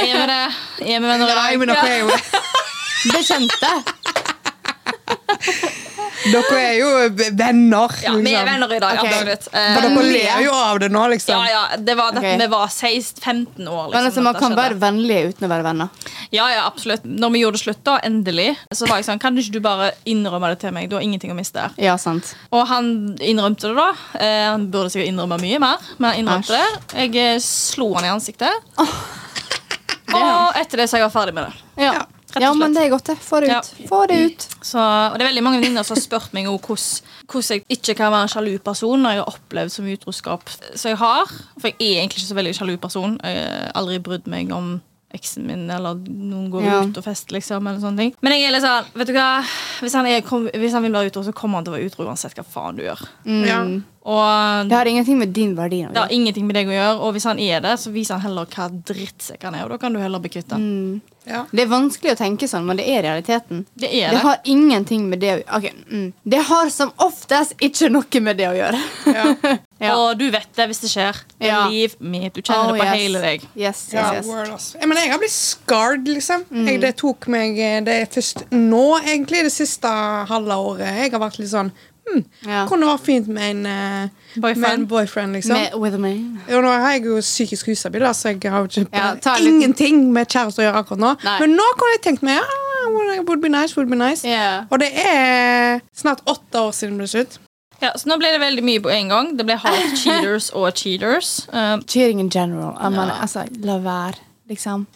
[0.00, 0.42] er vi det?
[0.86, 2.06] Er vi venner i Nei, men okay.
[3.10, 3.74] Bekjente.
[6.32, 6.88] dere er jo
[7.38, 7.94] venner.
[8.04, 8.48] Ja, vi er liksom.
[8.50, 9.12] venner i dag, Okay.
[9.12, 9.44] absolutt.
[9.50, 11.32] For Eh, dere ler jo av det nå, liksom.
[11.34, 12.38] ja, ja, det var dette, okay.
[12.42, 13.86] Vi var 16-15 år.
[13.86, 14.60] Liksom, Men altså, man kan skjedde.
[14.62, 15.88] være vennlige uten å være venner.
[16.30, 17.04] Ja, ja, absolutt.
[17.04, 19.90] Når vi gjorde det slutt, da, endelig, så var jeg sånn Kan ikke du bare
[20.06, 20.90] innrømme det til meg?
[20.90, 21.72] Du har ingenting å miste her.
[21.80, 22.34] Ja, sant.
[22.52, 23.88] Og han innrømte det, da.
[24.20, 27.10] Eh, han burde sikkert innrømme mye mer, men han innrømte det.
[27.10, 28.52] Jeg eh, slo han i ansiktet.
[30.10, 31.84] Og etter det så jeg var ferdig med det.
[31.84, 32.06] Ja, Ja,
[32.38, 32.58] ja slett.
[32.60, 33.16] men det er godt, det.
[33.18, 33.58] Få det Ja.
[33.60, 33.88] ut.
[33.88, 34.46] Få det ut.
[34.62, 38.12] Så, og det er veldig mange venninner som har spurt meg hvordan, jeg ikke kan
[38.12, 41.26] være en sjalu person når jeg har opplevd så mye utroskap som jeg har.
[41.58, 43.18] For jeg er egentlig ikke så veldig sjalu person.
[43.24, 44.80] Jeg har aldri brydd meg om
[45.12, 46.80] eksen min eller noen går Ja.
[46.86, 47.66] ut og fester, liksom.
[47.66, 48.14] Eller sånne ting.
[48.22, 49.42] Men jeg er litt sånn, vet du hva?
[49.80, 51.86] Hvis han, er, kom, hvis han vil være utro, så kommer han til å være
[51.90, 53.00] utro uansett hva faen du gjør.
[53.26, 53.44] Mm.
[53.44, 53.64] Ja.
[54.02, 56.98] Og Det har ingenting med din verdi å det har ingenting med deg å gjøre,
[57.04, 59.78] og hvis han er det, så viser han heller hva drittsekk han er, og da
[59.82, 60.48] kan du heller bli kvitt.
[60.56, 61.00] Mm.
[61.28, 61.42] Ja.
[61.52, 63.66] Det er vanskelig å tenke sånn, men det er realiteten.
[63.76, 64.22] Det er Det det.
[64.24, 65.74] har ingenting med det å okay.
[65.90, 66.12] mm.
[66.24, 68.80] Det har som oftest ikke noe med det å gjøre.
[69.06, 69.34] Ja.
[69.80, 69.94] Ja.
[69.96, 71.16] Og du vet det hvis det skjer.
[71.40, 71.60] Det er Ja.
[71.72, 72.34] liv mitt.
[72.34, 72.98] Du kjenner Oh, det på yes.
[73.00, 73.46] hele deg.
[73.56, 74.66] Yes, yes, Ja, yes.
[74.78, 76.44] Jeg, mener, jeg har blitt scarred, liksom.
[76.50, 76.66] Mm.
[76.68, 79.88] Jeg, det tok meg eh, Det er først nå, egentlig, det siste
[80.28, 80.84] halve året.
[81.00, 81.72] Jeg har vært litt sånn
[82.08, 82.66] hm, Ja.
[82.66, 84.60] Kunne vært fint med en, uh, Boyfriend.
[84.60, 85.52] med en boyfriend, liksom.
[85.58, 86.12] Med, with me.
[86.48, 90.28] Jo, nå er jeg jo psykisk ustabil, så jeg har jo ikke Ja, ingenting med
[90.28, 91.12] kjæreste å gjøre akkurat nå.
[91.24, 91.38] Nei.
[91.40, 94.24] Men nå kunne jeg tenkt meg ja, would be nice, would be nice.
[94.24, 94.64] Yeah.
[94.70, 97.38] Og det er snart åtte år siden det ble slutt.
[97.80, 99.36] Ja, så nå ble det veldig mye på en gang.
[99.38, 101.46] Det ble half cheaters og cheaters.
[101.52, 102.74] Um, Cheating in general.
[102.90, 103.20] Mener, Ja.
[103.22, 104.14] altså, la være,
[104.48, 104.86] liksom.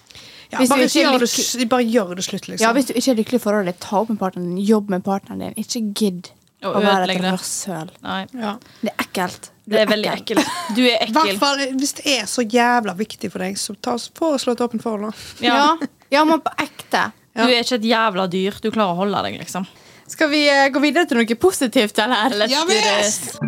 [0.52, 2.62] Ja, Hvis du bare, ikke gjør det, bare gjør det slutt, liksom.
[2.66, 5.02] Ja, Hvis du ikke er lykkelig i forholdet, ta opp med partneren din, jobb med
[5.02, 5.54] partneren din.
[5.56, 6.28] Ikke gidd
[6.68, 7.92] å være et rasshøl.
[8.02, 8.54] ja.
[8.80, 9.50] Det er ekkelt.
[9.64, 10.40] Du det er veldig ekkel.
[10.76, 11.38] Du er ekkel.
[11.40, 15.08] fall hvis det er så jævla viktig for deg, så ta, foreslå et åpent forhold.
[15.08, 15.46] da.
[15.46, 15.54] Ja.
[15.56, 15.88] Ja.
[16.18, 17.08] ja, men på ekte.
[17.34, 18.60] Du er ikke et jævla dyr.
[18.60, 19.64] Du klarer å holde deg, liksom.
[20.06, 22.36] Skal vi uh, gå videre til noe positivt, eller?
[22.36, 23.40] Let's Ja, visst.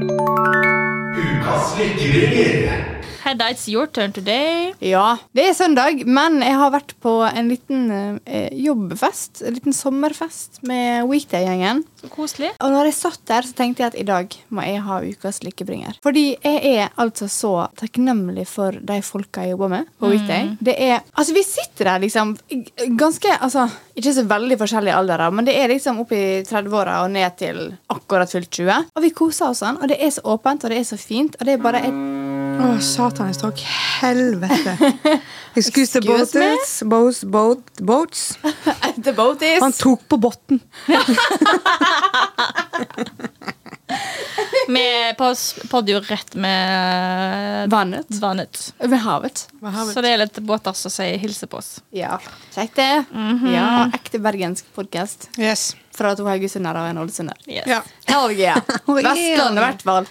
[1.17, 2.93] Ukas.
[3.27, 4.69] Hedda, it's your turn today.
[4.79, 7.89] Ja, det er søndag, men jeg har vært på en liten
[8.23, 9.41] eh, jobbfest.
[9.43, 11.81] En liten sommerfest med Weekday-gjengen.
[11.99, 12.53] Så koselig.
[12.63, 15.43] Og når jeg satt der, så tenkte jeg at i dag må jeg ha ukas
[15.43, 15.99] lykkebringer.
[16.07, 17.51] Fordi jeg er altså så
[17.81, 20.53] takknemlig for de folka jeg jobber med på Weekday.
[20.63, 22.37] Det er, altså Vi sitter der liksom
[22.95, 23.67] ganske altså,
[23.99, 27.59] Ikke så veldig forskjellige aldre, men det er liksom opp i 30-åra og ned til
[27.91, 28.95] akkurat fylt 20.
[28.95, 31.35] Og vi koser oss sånn, og det er så åpent, og det er så fint.
[31.41, 32.01] Og det er bare et
[32.57, 33.61] Å, satan, jeg stakk
[34.01, 34.77] helvete.
[35.57, 38.23] Excuse the boats, boats, boat, boats.
[39.07, 40.61] The boat is Han tok på botten.
[44.69, 44.83] Vi
[45.71, 48.07] podder jo rett med vannet.
[48.11, 48.75] vannet.
[48.79, 49.45] Ved havet.
[49.95, 51.77] Så det er litt båter som sier hilse på oss.
[51.95, 52.17] Ja,
[52.55, 53.05] kjekt det.
[53.53, 55.75] Ja, Ekte bergensk podkast Yes.
[55.95, 57.37] fra to haugesundere og en ålesunder.
[57.47, 57.69] Yes.
[57.71, 57.83] Ja.
[58.11, 58.57] Helge, ja.
[58.89, 59.13] Oh, yeah.
[59.13, 60.07] Vestlandet, i hvert fall.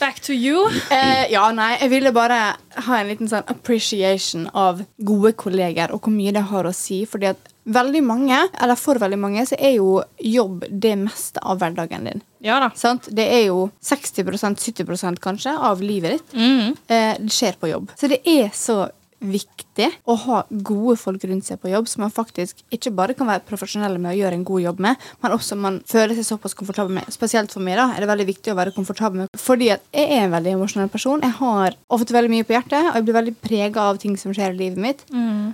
[0.00, 0.66] Back to you.
[0.90, 2.40] Eh, ja, nei, jeg ville bare
[2.86, 7.02] ha en liten sånn appreciation av gode kolleger og hvor mye det har å si.
[7.06, 11.60] fordi at veldig mange, eller for veldig mange, så er jo jobb det meste av
[11.60, 12.22] hverdagen din.
[12.44, 12.70] Ja da.
[12.74, 13.10] Sant?
[13.12, 16.32] Det er jo 60-70% kanskje av livet ditt.
[16.34, 16.72] Mm.
[16.88, 17.92] Eh, det skjer på jobb.
[18.00, 18.86] Så det er så
[19.20, 23.28] viktig å ha gode folk rundt seg på jobb som man faktisk ikke bare kan
[23.28, 26.56] være profesjonelle med å gjøre en god jobb med, men også man føler seg såpass
[26.58, 27.08] komfortabel med.
[27.12, 30.08] Spesielt for meg da, er det veldig viktig å være komfortabel med, fordi at jeg
[30.16, 31.20] er en veldig emosjonell person.
[31.24, 34.34] Jeg har ofte veldig mye på hjertet, og jeg blir veldig prega av ting som
[34.36, 35.04] skjer i livet mitt.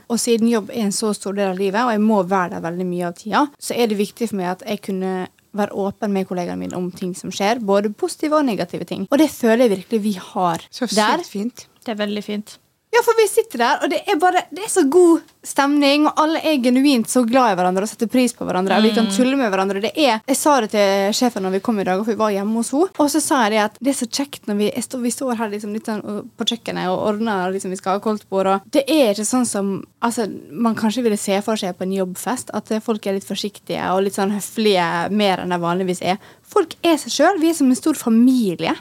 [0.09, 2.67] Og siden jobb er en så stor del av livet, og jeg må være der
[2.69, 5.15] veldig mye av tida, så er det viktig for meg at jeg kunne
[5.57, 9.07] være åpen med kollegaene mine om ting som skjer, både positive og negative ting.
[9.11, 11.25] Og det føler jeg virkelig vi har Så der.
[11.25, 11.67] fint.
[11.85, 12.59] Det er veldig fint.
[12.97, 16.19] Ja, for vi sitter der, og det er bare Det er så god stemning, og
[16.19, 18.79] alle er genuint så glad i hverandre og setter pris på hverandre.
[18.81, 19.83] Og vi kan tulle med hverandre.
[19.85, 22.33] Det er Jeg sa det til sjefen når vi kom i dag, for vi var
[22.35, 22.89] hjemme hos henne.
[22.99, 25.37] Og så sa jeg det at det er så kjekt når vi, står, vi står
[25.39, 26.03] her liksom litt sånn
[26.37, 29.71] på kjøkkenet og ordner liksom vi skal ha koldtbord, og det er ikke sånn som
[30.01, 33.93] altså, man kanskje ville se for seg på en jobbfest, at folk er litt forsiktige
[33.93, 36.19] og litt sånn høflige mer enn de vanligvis er.
[36.43, 37.39] Folk er seg sjøl.
[37.43, 38.75] Vi er som en stor familie.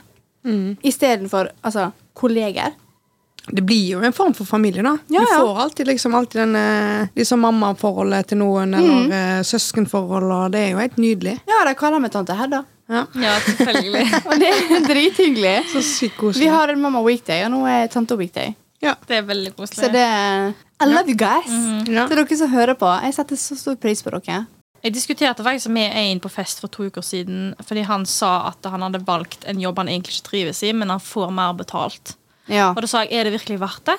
[0.86, 2.74] Istedenfor altså, kolleger.
[3.46, 4.96] Det blir jo en form for familie, da.
[5.08, 5.40] Ja, Du ja.
[5.40, 9.44] får alltid liksom, alltid den eh, liksom mammaforholdet til noen, eller mm.
[9.46, 11.36] søskenforhold, og det er jo helt nydelig.
[11.46, 12.64] Ja, de kaller meg tante Hedda.
[12.88, 13.04] Ja.
[13.18, 14.04] Ja, selvfølgelig.
[14.30, 15.54] Og det er drithyggelig.
[15.72, 16.44] Så sykt koselig.
[16.44, 18.52] Vi har en mamma weekday, og nå er tante weekday.
[18.82, 18.94] ja.
[19.06, 20.02] Det er veldig Så koselig.
[20.02, 21.50] er I love you guys.
[21.88, 22.06] Ja.
[22.06, 22.86] Til dere som hører på.
[23.02, 24.44] Jeg setter så stor pris på dere.
[24.84, 28.68] Jeg diskuterte faktisk med en på fest for to uker siden fordi han sa at
[28.70, 32.14] han hadde valgt en jobb han egentlig ikke trives i, men han får mer betalt.
[32.48, 32.70] Ja.
[32.72, 33.98] Og da sa jeg er det virkelig verdt det?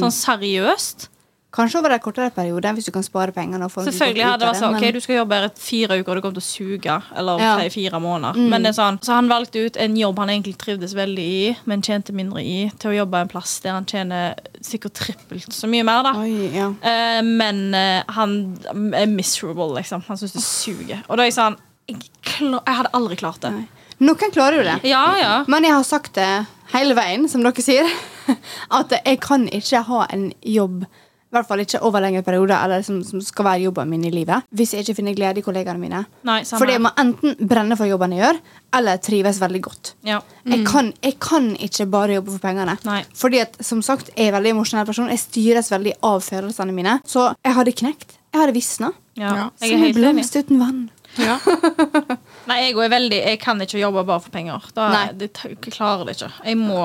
[0.00, 1.08] Sånn seriøst?
[1.54, 3.68] Kanskje over en kortere periode, hvis du kan spare pengene.
[3.70, 6.22] Selvfølgelig hadde det vært sånn Ok, du skal jobbe her i fire uker, og du
[6.24, 6.96] kommer til å suge.
[7.14, 7.52] Eller Ja.
[7.60, 8.40] tre, fire måneder.
[8.50, 11.56] Men det er sånn Så han valgte ut en jobb han egentlig trivdes veldig i,
[11.64, 15.68] men tjente mindre i, til å jobbe en plass der han tjener sikkert trippelt så
[15.70, 16.12] mye mer, da.
[16.18, 16.72] Oi, ja.
[16.82, 18.58] Eh, men eh, han
[18.92, 20.02] er miserable, liksom.
[20.08, 21.04] Han syns det suger.
[21.08, 22.00] Og da er jeg sånn jeg,
[22.40, 23.52] jeg hadde aldri klart det.
[23.52, 23.68] Nei.
[24.00, 24.80] Noen klarer jo det.
[24.90, 25.44] Ja, ja.
[25.46, 27.88] Men jeg har sagt det hele veien, som dere sier,
[28.78, 30.86] at jeg kan ikke ha en jobb
[31.34, 34.10] i hvert fall ikke over lengre perioder, eller som, som skal være jobben min i
[34.14, 36.04] livet, hvis jeg ikke finner glede i kollegaene mine.
[36.28, 38.38] Nei, samme Fordi jeg må enten brenne for jobben jeg gjør,
[38.78, 39.90] eller trives veldig godt.
[40.06, 40.20] Ja.
[40.46, 42.76] Jeg, kan, jeg kan ikke bare jobbe for pengene.
[42.86, 43.00] Nei.
[43.18, 45.10] Fordi at, som sagt, jeg er en veldig emosjonell person.
[45.10, 47.00] Jeg styres veldig av følelsene mine.
[47.02, 48.14] Så jeg hadde knekt.
[48.30, 48.92] Jeg hadde visna.
[49.18, 49.34] Ja.
[49.34, 49.48] Ja.
[49.58, 50.84] Som en blomst uten vann.
[51.20, 51.36] Ja.
[52.50, 54.64] Nei, jeg er veldig Jeg kan ikke jobbe bare for penger.
[54.74, 55.04] Da, Nei.
[55.20, 56.32] det, jeg klarer det ikke.
[56.50, 56.80] Jeg må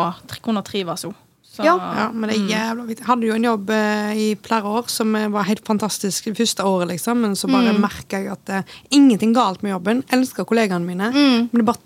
[0.46, 1.14] kunne trives jo.
[1.50, 1.74] Så, Ja.
[1.76, 3.02] Ja, men det er jævla viktig.
[3.04, 6.38] Jeg hadde jo en jobb eh, i flere år som eh, var helt fantastisk det
[6.38, 7.82] første året, liksom, men så bare Mm.
[7.82, 10.04] merka jeg at eh, ingenting galt med jobben.
[10.14, 11.82] Elsker kollegaene mine, men det bare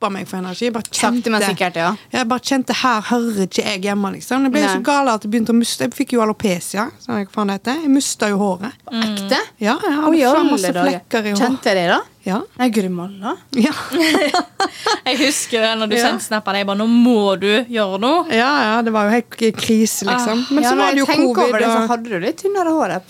[0.00, 0.64] tappa meg for energi.
[0.66, 1.42] Jeg bare kjente, Mm.
[1.50, 1.96] Sikkert, ja.
[2.12, 4.44] Jeg bare kjente her hører ikke jeg hjemme, liksom.
[4.44, 4.74] Det ble Nei.
[4.76, 7.80] så gale at jeg begynte å miste Jeg fikk jo alopecia, som jeg faen heter.
[7.82, 8.72] Jeg mista jo håret.
[8.90, 9.38] Ekte?
[9.60, 11.38] Ja, jeg hadde så masse flekker i håret.
[11.40, 12.00] Kjente jeg det, da?
[12.22, 12.42] Ja.
[12.60, 13.30] Nei, guri malla.
[13.56, 13.72] Ja.
[15.06, 16.02] Jeg husker det når du Ja.
[16.04, 16.54] sendte snappen.
[16.58, 18.28] Jeg bare 'Nå må du gjøre noe'.
[18.30, 20.44] ja, ja, det var jo helt krise, liksom.
[20.50, 21.38] Men Ah, ja, så var det jo covid.
[21.38, 23.00] over det, så hadde du litt tynnere hår.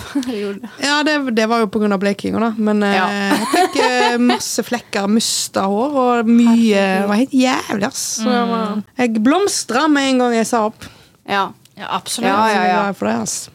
[0.86, 1.98] Ja, det, det var jo pga.
[1.98, 2.54] blekinga, da.
[2.56, 3.08] Men eh, Ja.
[3.08, 8.20] jeg fikk eh, masse flekker, mista hår og mye Det var helt jævlig, ass.
[8.22, 10.84] Så jeg, var, jeg blomstra med en gang jeg sa opp.
[11.28, 11.48] Ja.
[11.76, 12.28] Ja, absolutt.
[12.28, 13.50] Ja, ja, ja, jeg er glad For det, ass.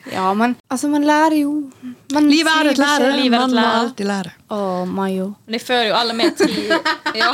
[0.11, 1.53] ja, men altså, man lærer jo.
[2.13, 3.11] Man Livet er et lære.
[3.17, 4.33] Livet er et Man må alltid lære.
[4.51, 4.59] Å,
[4.89, 5.29] Mayo.
[5.47, 6.79] Men jeg føler jo alle med tre
[7.21, 7.31] Ja.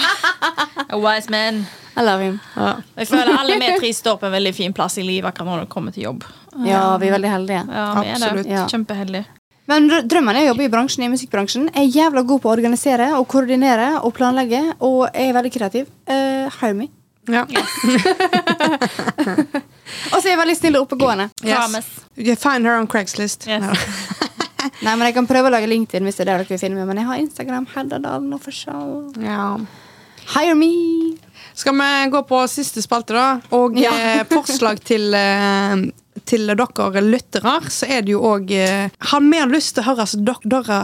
[0.90, 1.64] A wise man.
[1.98, 2.38] I love him.
[2.56, 2.76] Ja.
[3.00, 5.66] Jeg føler alle med tre står på en veldig fin plass i livet akkurat når
[5.66, 6.28] det kommer til jobb.
[6.66, 7.64] Ja, vi er veldig heldige.
[7.66, 8.46] Ja, vi er Absolutt.
[8.46, 8.54] det.
[8.54, 8.68] Ja.
[8.70, 9.26] Kjempeheldige.
[9.68, 11.66] Men drø- drømmen er å jobbe i bransjen, i musikkbransjen.
[11.76, 15.52] Jeg er jævla god på å organisere og koordinere og planlegge, og jeg er veldig
[15.58, 15.90] kreativ.
[16.08, 16.88] Uh, hire me.
[17.28, 17.44] Ja.
[20.12, 21.30] Og så er jeg veldig snill og oppegående.
[21.46, 21.88] Yes.
[22.18, 23.48] You find her on Craigslist.
[23.48, 23.62] Yes.
[23.64, 23.74] No.
[24.86, 26.80] Nei, men Jeg kan prøve å lage LinkedIn hvis det er det dere vil finne
[26.80, 27.68] meg, men jeg har Instagram.
[27.76, 28.92] Hedderdalen Official.
[29.24, 29.58] Ja.
[30.34, 30.72] Hire me!
[31.58, 33.28] Skal vi gå på siste spalte, da?
[33.58, 33.92] Og Ja.
[33.96, 35.76] eh, forslag til eh,
[36.26, 40.08] til dere lyttere, så er det jo òg eh, Har mer lyst til å høre
[40.50, 40.80] dere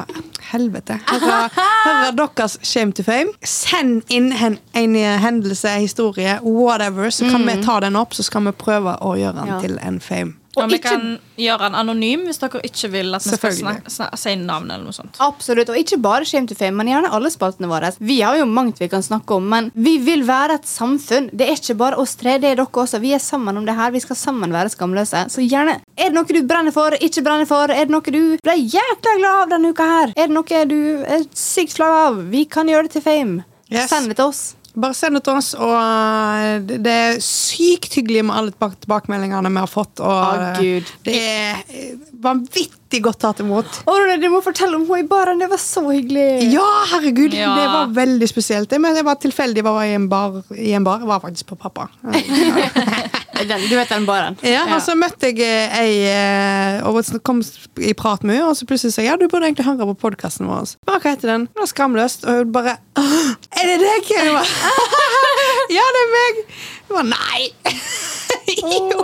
[0.52, 1.00] Helvete.
[1.10, 1.50] Høre,
[1.88, 3.32] høre deres shame to fame.
[3.44, 8.46] Send inn en, en hendelse, historie, whatever, så kan vi ta den opp, så skal
[8.50, 9.60] vi prøve å gjøre den Ja.
[9.64, 10.36] til en fame.
[10.56, 13.52] Og Og vi ikke- kan gjøre den anonym hvis dere ikke vil at vi skal
[13.52, 14.70] snak, si navn.
[14.72, 17.96] eller noe sånt Absolutt, og ikke bare Shame to fame, men gjerne alle spaltene våre.
[18.00, 21.30] Vi har jo mangt vi kan snakke om, men vi vil være et samfunn.
[21.36, 23.00] Det er ikke bare oss tre, det er dere også.
[23.02, 23.92] Vi er sammen om det her.
[23.92, 25.26] Vi skal sammen være skamløse.
[25.30, 27.66] Så gjerne, er det noe du brenner for, ikke brenner for?
[27.72, 30.14] Er det noe du ble jækla glad av denne uka her?
[30.16, 32.30] Er det noe du er sykt flau av?
[32.30, 33.44] Vi kan gjøre det til fame.
[33.72, 33.90] Yes.
[33.90, 34.56] Send det til oss.
[34.74, 39.62] Bare send det til oss, og eh, det er sykt hyggelig med alle tilbakemeldingene vi
[39.62, 40.02] har fått.
[40.02, 41.92] Og eh, det er eh,
[42.24, 43.84] vanvittig godt tatt imot.
[43.86, 45.42] Oh, du må fortelle om hun i baren.
[45.42, 46.50] Det var så hyggelig.
[46.56, 46.66] Ja,
[46.96, 47.38] herregud!
[47.38, 47.54] Ja.
[47.60, 48.72] Det var veldig spesielt.
[48.72, 50.42] Det, men det var tilfeldig var i en bar.
[50.58, 51.06] I en bar.
[51.06, 51.90] Jeg var faktisk på pappa.
[53.50, 54.38] Den, du vet den baren?
[54.46, 57.42] Ja, og så møtte jeg eh, ei eh, og kom
[57.82, 59.98] i prat med henne, og så plutselig sa jeg ja, du burde egentlig høre på
[60.08, 60.76] podkasten vår.
[60.88, 61.48] Bare, hva heter den?
[61.52, 62.28] Det var Skamløst.
[62.28, 64.14] Og hun bare Er det deg?
[65.74, 66.44] Ja, det er meg!
[66.90, 68.22] Hun bare nei!
[68.94, 69.04] Jo.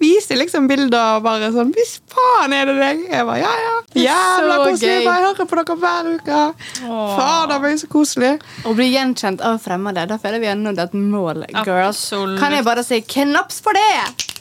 [0.00, 3.02] Viste liksom bilder og bare sånn Hvis faen er det deg?
[3.12, 3.74] Jeg bare ja, ja.
[4.00, 4.94] Jævla koselig.
[4.94, 5.04] gøy.
[5.08, 6.40] Bare hører på dere hver uke.
[6.80, 8.32] Fader meg, så koselig.
[8.64, 10.06] Å bli gjenkjent av fremmede.
[10.10, 11.44] Da føler vi har nådd et mål.
[11.64, 12.04] girls.
[12.06, 12.40] Absolutt.
[12.40, 14.39] Kan jeg bare si knaps for det?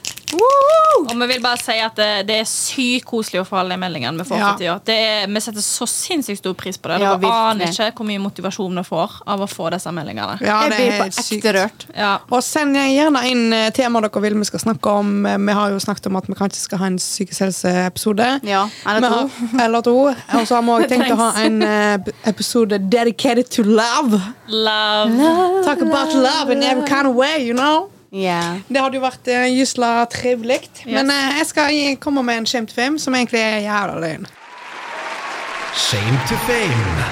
[1.00, 3.80] Og vi vil bare si at det, det er sykt koselig å få alle de
[3.82, 4.40] meldingene vi får.
[4.42, 4.50] Ja.
[4.60, 4.82] for.
[4.90, 7.00] Det er, vi setter så sinnssykt stor pris på det.
[7.02, 10.38] Ja, Dere aner ikke hvor mye motivasjon vi får av å få disse meldingene.
[10.44, 11.34] Ja, jeg det blir er på helt sykt.
[11.40, 11.86] ekte rørt.
[11.98, 12.12] Ja.
[12.30, 15.14] Og send gjerne inn eh, tema dere vil vi skal snakke om.
[15.26, 18.30] Eh, Vi har jo snakket om at vi kanskje skal ha en psykisk helse-episode.
[18.50, 19.22] Ja, eller to.
[19.64, 19.96] Eller to.
[20.10, 24.20] Og så har vi også tenkt å ha en eh, episode dedicated to love.
[24.48, 25.64] Love.
[25.66, 27.90] Talk about love in every kind of way, you know.
[28.14, 28.60] Yeah.
[28.68, 30.60] Det hadde jo vært uh, gysla trivelig.
[30.86, 34.26] Men uh, jeg skal komme med en shame to fame, som egentlig er jævla løgn.
[35.78, 37.03] Shame to fame.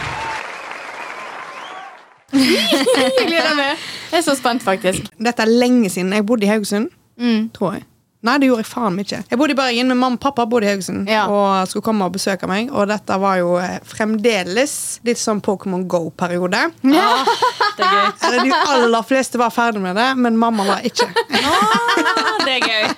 [2.37, 3.77] Jeg gleder meg.
[4.11, 5.05] Jeg er så spent, faktisk.
[5.23, 6.13] Dette er lenge siden.
[6.13, 7.49] Jeg bodde i Haugesund, Mm.
[7.53, 7.83] tror jeg.
[8.26, 9.18] Nei, det gjorde jeg faen meg ikke.
[9.30, 11.28] Jeg bodde i Bergen, men mamma og pappa bodde i Haugesund Ja.
[11.30, 12.72] og skulle komme og besøke meg.
[12.74, 14.74] Og dette var jo eh, fremdeles
[15.05, 16.63] litt sånn Pokémon Go-periode.
[16.97, 17.30] Ah,
[17.78, 18.07] det er gøy.
[18.28, 21.05] Eller De aller fleste var ferdig med det, men mamma var ikke.
[21.47, 22.89] Ah, det er gøy.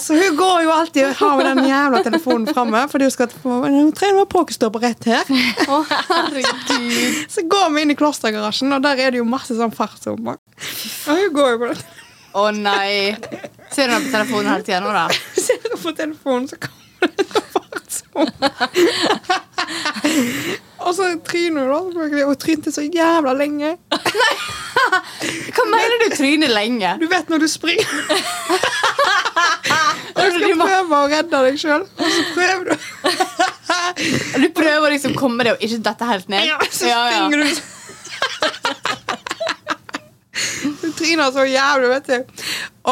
[0.00, 2.80] Så hun går jo alltid og har med den jævla telefonen framme.
[2.90, 3.30] Fordi hun skal
[3.98, 5.32] trene pokerstopper rett her.
[5.68, 5.86] Oh.
[7.34, 10.38] Så går vi inn i klostergarasjen, og der er det jo masse sånn fartsommer.
[10.38, 11.78] Og hun går jo på det.
[12.38, 13.16] Å nei.
[13.72, 15.06] Ser du henne på telefonen hele tida nå, da?
[15.46, 18.52] Ser du på telefonen, så kommer det en fartshumper.
[20.82, 22.24] Og så tryner hun, da.
[22.26, 23.76] Og trynte så jævla lenge.
[25.54, 26.96] Hva mener du tryner lenge?
[27.00, 27.88] Du vet når du springer.
[30.12, 32.74] Og du Du skal prøve å redde deg sjøl, og så prøver du.
[34.42, 36.44] Du prøver å liksom komme deg og ikke dette helt ned?
[36.50, 37.46] Ja, så springer du.
[40.82, 42.18] Du tryner så jævlig, vet du.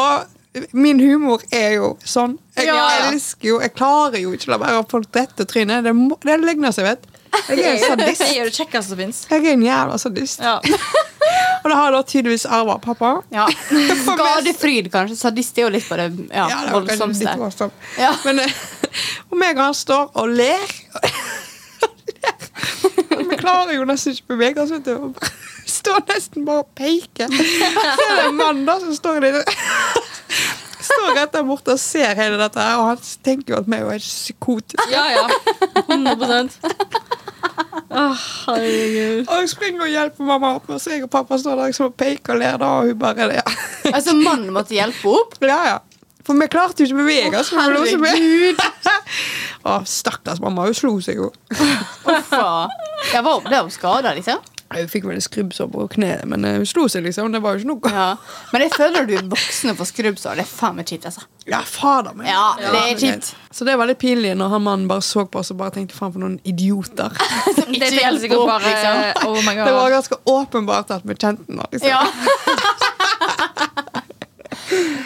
[0.01, 0.40] Og
[0.75, 2.33] min humor er jo sånn.
[2.57, 3.05] Jeg Ja, ja.
[3.11, 5.83] elsker jo Jeg klarer jo ikke å la være få dette trynet.
[5.85, 7.05] Det, må, det ligner seg, vet
[7.47, 8.21] Jeg er en sadist.
[8.25, 9.21] Jeg er det kjekkeste som fins.
[9.31, 10.41] Jeg er en jævla sadist.
[10.43, 10.57] Ja.
[11.61, 13.11] Og det har jeg da tydeligvis arva pappa.
[13.31, 13.45] Ja.
[14.09, 15.15] Skadefryd, kanskje.
[15.21, 17.23] Sadist er jo litt på det ja, Ja, det voldsomste.
[17.29, 17.73] litt voldsomt.
[18.01, 18.11] Ja.
[18.25, 18.55] Men eh,
[19.31, 20.67] og meg og han står og ler.
[23.31, 24.71] Vi klarer jo nesten ikke å bevege oss.
[24.75, 25.13] vet du.
[25.71, 27.31] Står nesten bare og peker.
[27.31, 29.39] Så er det en mann da som står der
[30.91, 33.79] Står rett der borte og ser hele dette her, og han tenker jo at vi
[33.79, 34.89] er helt psykotiske.
[34.91, 35.25] ja, ja.
[35.87, 36.59] 100%
[37.91, 39.25] Åh, herregud.
[39.27, 41.89] Og jeg springer og hjelper mamma opp, og så jeg og pappa står der liksom
[41.89, 43.43] og peker og ler, da, og hun bare ja.
[43.91, 45.35] Altså, mannen måtte hjelpe opp.
[45.43, 45.79] ja, ja.
[46.21, 47.49] For vi klarte jo ikke å bevege oss.
[47.49, 47.57] så
[49.71, 51.31] Å, stakkars mamma, hun slo seg jo.
[51.51, 52.45] Uffa.
[53.11, 54.39] Jeg var hun skada, liksom?
[54.75, 57.31] Hun fikk vel skrubbsår på kneet, men eh, hun slo seg, liksom.
[57.33, 57.91] Det var jo ikke noe.
[57.93, 58.07] Ja.
[58.53, 60.39] Men jeg føler du er voksen og får skrubbsår.
[60.39, 61.25] Det er faen meg kjipt, altså.
[61.49, 62.29] Ja, fader meg.
[62.29, 63.31] Ja, det er kjipt.
[63.51, 65.97] Så det var litt pinlig når han mannen bare så på oss og bare tenkte
[65.97, 67.11] faen for noen idioter.
[67.81, 69.27] Det sikkert opp, bare liksom.
[69.31, 71.63] Oh my Det var ganske åpenbart at vi kjente den.
[71.71, 71.89] Liksom.
[71.89, 72.05] Ja.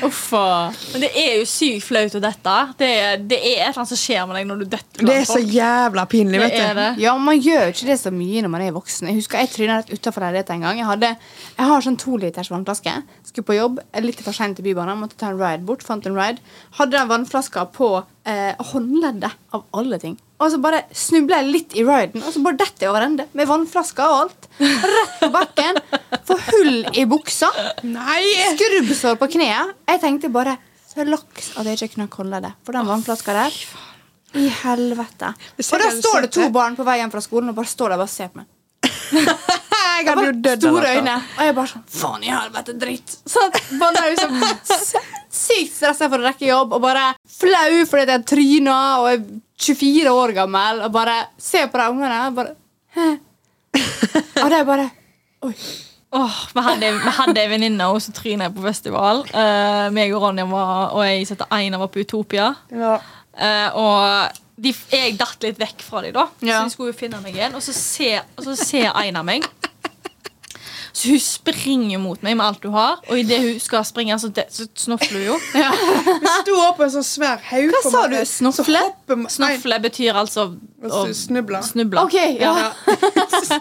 [0.05, 0.71] Uffa.
[0.93, 2.55] Men det er jo sykt flaut å dette.
[2.79, 5.15] Det er, det er et eller annet som skjer med deg når du detter Det
[5.21, 6.81] er så jævla pinlig, vet du.
[7.03, 9.09] Ja, man gjør ikke det så mye når man er voksen.
[9.11, 10.81] Jeg husker jeg tryna rett utafor leiligheten en gang.
[10.81, 11.13] Jeg, hadde,
[11.55, 12.95] jeg har sånn to liters vannflaske.
[13.29, 15.01] Skulle på jobb litt for seint til Bybanen.
[15.01, 15.85] Måtte ta en ride bort.
[15.85, 16.43] Fant en ride.
[16.79, 17.91] Hadde den vannflaska på
[18.27, 20.19] eh, håndleddet, av alle ting.
[20.35, 23.25] Og så bare snubla jeg litt i riden, og så bare detter jeg over ende.
[23.37, 24.47] Med vannflaska og alt.
[24.59, 25.79] Rett på bakken.
[26.27, 27.51] Får hull i buksa.
[27.87, 28.21] Nei!
[28.57, 29.75] Skrubbsår på kneet.
[29.87, 30.57] Jeg tenkte bare
[30.95, 32.53] flaks laks at jeg ikke kunne holde det.
[32.67, 33.55] For den vannflaska der
[34.35, 35.31] I helvete.
[35.63, 37.99] Og da står det to barn på vei hjem fra skolen og bare står der
[37.99, 38.51] og bare ser på meg.
[39.95, 41.15] Jeg hadde jo dødd Store øyne.
[41.37, 43.15] Og jeg bare sånn Faen i helvete, dritt.
[43.25, 43.45] Så
[43.79, 44.37] man er liksom
[45.35, 49.25] sykt stressa for å rekke jobb og bare flau fordi jeg tryna og er
[49.65, 52.55] 24 år gammel og bare ser på de ungene og bare
[52.95, 53.09] Hæ?
[54.39, 54.85] Og det er bare
[55.45, 55.55] Oi.
[56.15, 59.25] Åh, Vi hadde, vi hadde en venninne så tryna på festival.
[59.33, 62.53] Uh, meg og Ronja var, og jeg heter Aina var på Utopia.
[62.71, 62.93] Ja.
[63.35, 66.29] Uh, og de, jeg datt litt vekk fra dem, da.
[66.39, 66.61] Ja.
[66.61, 67.57] Så de skulle jo finne meg igjen.
[67.57, 69.43] Og så ser, og så ser Aina meg.
[70.95, 74.29] Så hun springer mot meg med alt hun har, og idet hun skal springe, så,
[74.31, 75.39] det, så snofler hun jo.
[76.23, 77.73] Vi sto på en sånn svær haug.
[77.73, 78.15] Hva sa du?
[78.29, 78.83] Snofle?
[79.33, 81.59] Snofle betyr altså å Snuble.
[81.67, 82.05] snuble.
[82.05, 82.53] OK, ja.
[82.61, 83.59] Ja.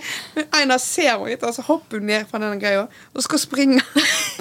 [0.60, 3.82] Einar ser og så hopper hun ned fra den greia og skal springe.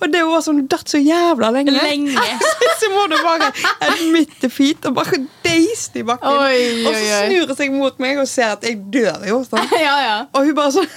[0.00, 1.74] og det var sånn datt så jævla lenge.
[1.76, 2.24] Lenge.
[2.80, 3.50] så må du bare
[3.88, 6.28] admit defeat og bare deise i bakken.
[6.28, 7.20] Oi, og så oi, oi.
[7.30, 9.40] snur hun seg mot meg og ser at jeg dør jo.
[9.46, 9.70] Sånn.
[9.86, 10.16] ja, ja.
[10.36, 10.90] Og hun bare sånn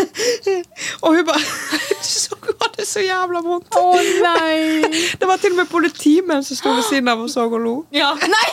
[1.06, 1.44] Og hun bare
[2.06, 3.76] Så hadde så jævla vondt.
[3.80, 3.86] Å
[4.26, 5.06] nei.
[5.20, 7.78] Det var til og med politimenn som sto ved siden av og så og lo.
[7.96, 8.12] Ja.
[8.20, 8.50] Nei!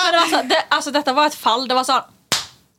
[0.00, 1.68] Det var så, det, altså, dette var et fall.
[1.68, 2.16] Det var sånn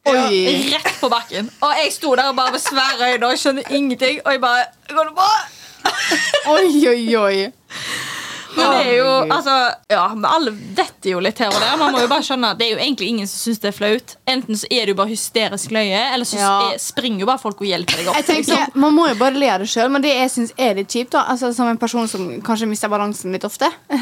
[0.10, 0.72] Oi.
[0.74, 1.50] rett på bakken.
[1.62, 4.22] Og jeg sto der og bare med svære øyne og skjønner ingenting.
[4.26, 5.30] Og jeg bare Går det bra?
[6.48, 7.54] Oi, oi, oi.
[8.56, 9.54] Men det er jo, altså,
[9.90, 11.78] ja, men Alle detter jo litt her og der.
[11.80, 13.78] Man må jo bare skjønne at Det er jo egentlig ingen som syns det er
[13.78, 14.16] flaut.
[14.28, 16.52] Enten så er du bare hysterisk løye, eller så Ja.
[16.74, 18.16] er, springer jo bare folk og hjelper deg opp.
[18.20, 20.76] Jeg tenker, Man må jo bare le av det sjøl, men det jeg syns er
[20.76, 23.70] litt kjipt, da altså, som en person som kanskje mister balansen litt ofte,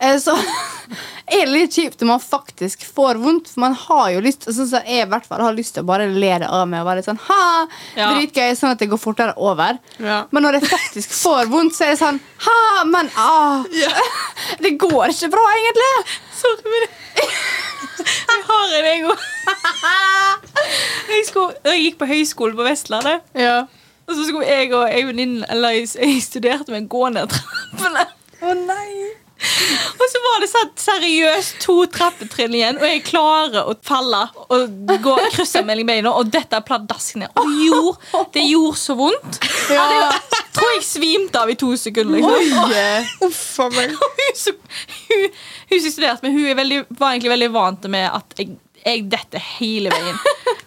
[0.00, 0.34] eh, så
[1.28, 3.48] er det litt kjipt når man faktisk får vondt.
[3.52, 5.88] For man har jo lyst sånn som Jeg i hvert fall har lyst til å
[5.88, 7.66] bare le det av med og være litt sånn ha,
[7.96, 8.12] Ja.
[8.14, 9.78] dritgøy, sånn at det går fortere over.
[9.98, 10.24] Ja.
[10.30, 13.64] Men når jeg faktisk får vondt, så er det sånn ha, men ah,
[14.64, 15.90] Det går ikke bra, egentlig.
[16.38, 16.86] Sorry, men
[18.32, 19.26] jeg har en ego gang.
[21.08, 23.24] Jeg, skulle, jeg gikk på høyskole på Vestlandet.
[23.34, 23.62] Ja.
[24.08, 28.04] Og så skulle jeg og ei venninne jeg, jeg studerte med gå ned trappene.
[28.44, 29.27] Å nei.
[30.00, 34.20] Og så var det sånn seriøst to trappetrinn igjen, og jeg klarer å falle
[34.50, 37.30] og gå, krysse mellom beina og dette pladask ned.
[37.38, 39.38] Og gjorde, det gjorde så vondt.
[39.70, 39.84] Ja.
[40.10, 42.18] Jeg tror jeg svimte av i to sekunder.
[42.18, 42.56] Liksom.
[42.64, 43.28] Oi.
[43.76, 43.94] Meg.
[44.18, 44.62] Hun, som-
[45.08, 45.28] hun,
[45.70, 49.44] hun som studerte med, hun veldig, var egentlig veldig vant med at jeg, jeg detter
[49.58, 50.18] hele veien.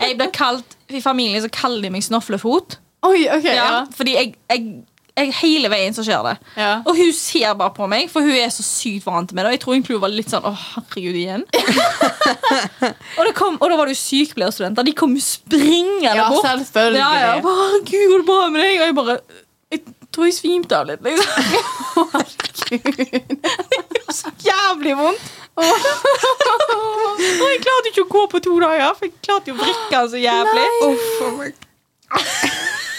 [0.02, 2.80] Jeg ble kalt, I familien så kaller de meg Snoflefot.
[3.08, 3.84] Oi, ok, Ja, ja.
[3.98, 4.66] Fordi jeg, jeg,
[5.22, 6.34] jeg hele veien så skjer det.
[6.58, 6.72] Ja.
[6.86, 9.52] Og hun ser bare på meg, for hun er så sykt vant med det.
[9.56, 11.44] Jeg tror egentlig hun var litt sånn Å, herregud, igjen.
[13.18, 14.84] og, det kom, og da var det jo sykepleierstudenter.
[14.88, 16.46] De kom springende Ja, bort.
[16.48, 17.02] selvfølgelig.
[17.02, 18.74] Ja, ja, bare, «Herregud, går det bra med deg?
[18.82, 19.16] Og jeg bare
[19.72, 19.80] Jeg
[20.12, 21.02] tror jeg svimte av litt.
[21.06, 21.30] Liksom.
[24.22, 25.24] så jævlig vondt.
[25.62, 29.98] og jeg klarte ikke å gå på to dager, for jeg klarte jo å vrikke
[30.12, 30.66] så jævlig.
[31.20, 31.54] For meg.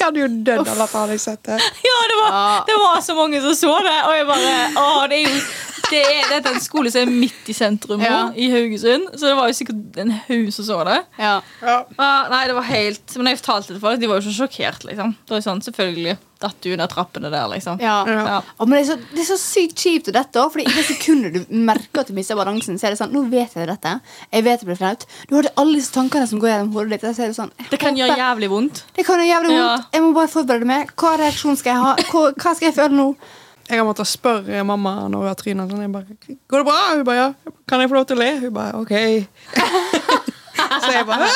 [0.00, 1.56] Jeg hadde jo dødd av dette, hadde jeg sett det.
[1.90, 2.36] Ja, det var,
[2.70, 5.42] det var så mange som så det, og jeg bare Å, det er jo
[5.90, 8.30] det er, dette er en skole som er midt i sentrum Ja.
[8.34, 9.10] i Haugesund.
[9.18, 10.98] Så det var jo sikkert en haug som så det.
[11.18, 11.40] Ja.
[11.62, 11.84] Ja.
[11.98, 14.34] Ah, nei, det var helt Men jeg fortalte det til folk, de var jo så
[14.46, 14.84] sjokkert.
[14.88, 17.76] liksom Det var jo sånn, Selvfølgelig datt du under trappene der, liksom.
[17.84, 17.98] Ja.
[18.08, 18.20] Ja.
[18.24, 18.64] Ja.
[18.64, 20.86] Men det er, så, det er så sykt kjipt å dette òg, For i det
[20.88, 23.92] sekundet du merker at du mister balansen, så er det sånn Nå vet jeg dette.
[24.32, 25.04] Jeg vet det blir flaut.
[25.28, 27.04] Du har alle disse tankene som går gjennom hodet ditt.
[27.14, 28.82] Så er det sånn Det kan håper- gjøre jævlig vondt.
[28.96, 29.66] Det kan gjøre jævlig Ja.
[29.76, 29.86] vondt.
[29.92, 30.94] Jeg må bare forberede meg.
[30.96, 31.94] Hva reaksjon skal jeg ha?
[32.08, 33.10] Hva, hva skal jeg føle nå?
[33.70, 35.84] Jeg har måttet spørre mamma når hun har tryna sånn.
[35.84, 36.16] Jeg bare,
[36.50, 36.78] Går det bra?
[36.90, 37.54] Hun bare, ja.
[37.70, 38.30] Kan jeg få lov til å le?
[38.42, 38.94] Hun bare, OK.
[40.84, 41.28] så jeg bare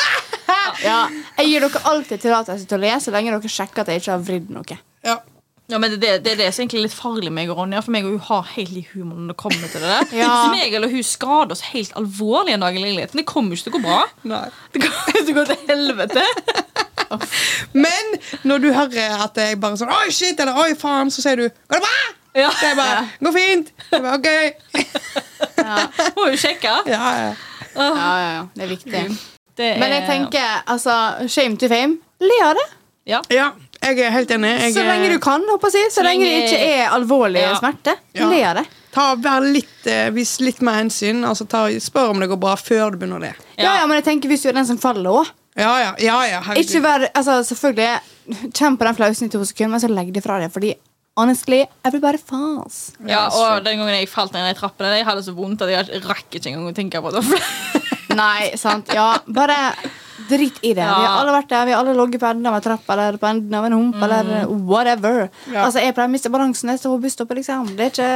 [0.83, 0.97] Ja,
[1.39, 4.17] jeg gir dere alltid tillatelse til å le så lenge dere sjekker at jeg ikke
[4.17, 4.77] har vridd noe.
[5.05, 5.21] Ja.
[5.67, 7.57] Ja, men det, det, det er det som egentlig er litt farlig med meg og
[7.57, 7.79] Ronja.
[7.81, 10.11] For meg og hun har helt lik humor når det kommer til det der.
[10.19, 10.27] Ja.
[10.29, 13.57] Hvis meg eller hun skader oss helt alvorlig en dag i leiligheten, det kommer jo
[13.57, 14.03] ikke til å gå bra.
[14.29, 14.43] Nei.
[14.75, 16.25] Det kommer til å gå til helvete.
[17.73, 18.13] Men
[18.45, 20.39] når du hører at jeg bare sånn Oi, shit!
[20.41, 21.11] Eller oi, faen!
[21.13, 21.97] Så sier du Går det bra?
[22.35, 22.49] Ja.
[22.51, 23.69] Så jeg bare Går fint.
[23.91, 24.27] Jeg bare, OK.
[26.17, 26.73] Må jo sjekke.
[26.95, 27.35] Ja, ja.
[27.75, 28.99] Ja, ja, ja, det er viktig.
[29.55, 30.93] Det er, Men jeg tenker, altså,
[31.31, 31.97] shame to fame.
[32.23, 32.67] Le av det.
[33.11, 33.21] ja.
[33.35, 33.49] ja.
[33.85, 34.49] Jeg er helt enig.
[34.63, 35.43] Jeg, Så lenge du kan.
[35.51, 35.91] håper jeg.
[35.91, 37.51] Så, Så lenge det ikke er alvorlig Ja.
[37.59, 37.93] smerte.
[38.17, 38.29] Ja.
[38.31, 38.63] Le av det.
[38.95, 41.19] Ta, vær litt, eh, Vis litt mer hensyn.
[41.27, 43.33] Altså, ta, spør om det går bra før du begynner å le.
[43.59, 43.75] Ja.
[43.81, 45.29] ja, men jeg tenker hvis du er den som faller òg.
[45.59, 45.91] Ja, ja.
[46.01, 46.63] ja, ja herregud.
[46.65, 47.99] Ikke vær altså, Selvfølgelig,
[48.57, 50.49] kjenn på den flausen i to sekunder, men så legg det fra deg.
[50.55, 50.73] Fordi
[51.17, 52.93] honestly, everybody falls.
[53.07, 56.01] Ja, og den gangen jeg falt ned i trappene, jeg hadde så vondt at jeg
[56.05, 57.23] rakk ikke engang å tenke på det.
[58.21, 58.91] Nei, sant.
[58.95, 59.55] Ja, bare
[60.29, 60.83] drit i det.
[60.85, 60.95] Ja.
[60.99, 61.65] Vi har alle vært der.
[61.67, 63.97] Vi har alle ligget på enden av en trapp eller på enden av en hump
[64.07, 64.29] eller
[64.69, 65.25] whatever.
[65.51, 65.65] Ja.
[65.65, 67.73] Altså, Jeg pleier å miste balansen etter på busstoppet, liksom.
[67.75, 68.07] Det er ikke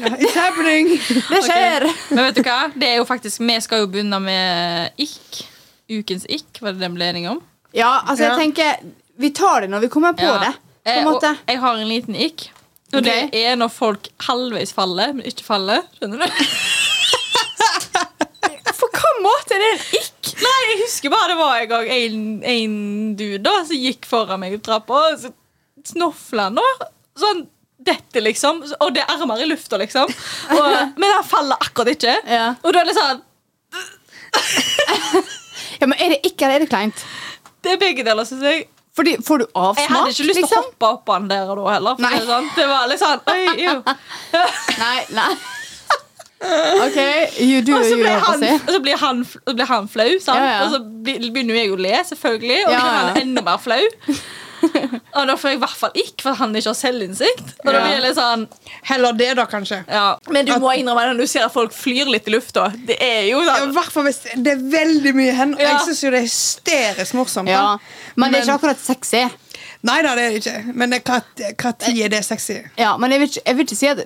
[0.00, 0.88] Ja, It's happening!
[1.34, 1.86] Det skjer.
[2.14, 2.58] Men vet du hva?
[2.74, 5.42] Det er jo faktisk, Vi skal jo begynne med ikk.
[5.92, 7.42] Ukens ikk, var det den ble enige om?
[7.76, 8.36] Ja, altså, jeg Ja.
[8.40, 10.38] tenker Vi tar det når vi kommer på Ja.
[10.48, 10.54] det.
[10.84, 11.30] På en måte.
[11.36, 12.48] og jeg har en liten ikk.
[12.92, 13.34] Og det Ok.
[13.40, 15.82] er når folk halvveis faller, men ikke faller.
[15.98, 16.26] Skjønner du?
[18.82, 20.30] På hvilken måte er det en ikk?
[20.42, 22.18] Nei, jeg husker bare det var en gang en,
[22.52, 22.74] en
[23.18, 25.30] dude da som gikk foran meg opp trappa, og så
[25.92, 26.66] snofla han da.
[27.22, 27.44] Sånn
[27.82, 28.60] dette, liksom.
[28.82, 30.10] Og det er armer i lufta, liksom.
[30.56, 30.68] Og,
[31.00, 32.16] men han faller akkurat ikke.
[32.30, 32.52] Ja.
[32.62, 33.22] Og da er det sånn
[35.80, 37.02] Ja, men Er det ikk eller er det kleint?
[37.62, 38.66] Det er begge deler, syns jeg.
[38.96, 39.80] Fordi, Får du avsmak?
[39.80, 40.58] Jeg hadde ikke lyst til liksom?
[40.58, 42.02] å hoppe opp han der og da heller.
[42.04, 42.12] Nei.
[42.20, 43.74] det, det var litt sånn Oi, jo.
[44.84, 45.32] Nei, nei.
[46.42, 46.98] OK,
[47.38, 50.08] you do Og så you, blir på han, så blir han, så blir han flau,
[50.18, 50.42] sant?
[50.42, 50.64] Ja, ja.
[50.64, 52.56] og så begynner jeg å le, selvfølgelig.
[52.66, 53.82] Og Ja, blir han enda mer flau.
[55.16, 57.52] og da får jeg i hvert fall ikke, for han ikke har selvinnsikt.
[57.64, 58.46] Og da blir jeg litt sånn
[58.88, 59.82] Heller det, da, kanskje.
[59.88, 60.06] ja.
[60.32, 62.68] Men du må innrømme det når du ser at folk flyr litt i lufta.
[62.88, 65.56] Det er jo Ja, hvert fall hvis det er veldig mye hen.
[65.60, 65.74] Ja.
[65.76, 67.52] Jeg syns jo det er hysterisk morsomt.
[67.52, 67.78] Ja.
[68.16, 69.24] Men det er ikke akkurat sexy.
[69.82, 70.74] Nei da, det er det ikke.
[70.78, 71.00] Men når
[71.90, 72.60] er det sexy?
[72.78, 74.02] Ja, men jeg vil, ikke, jeg vil ikke si at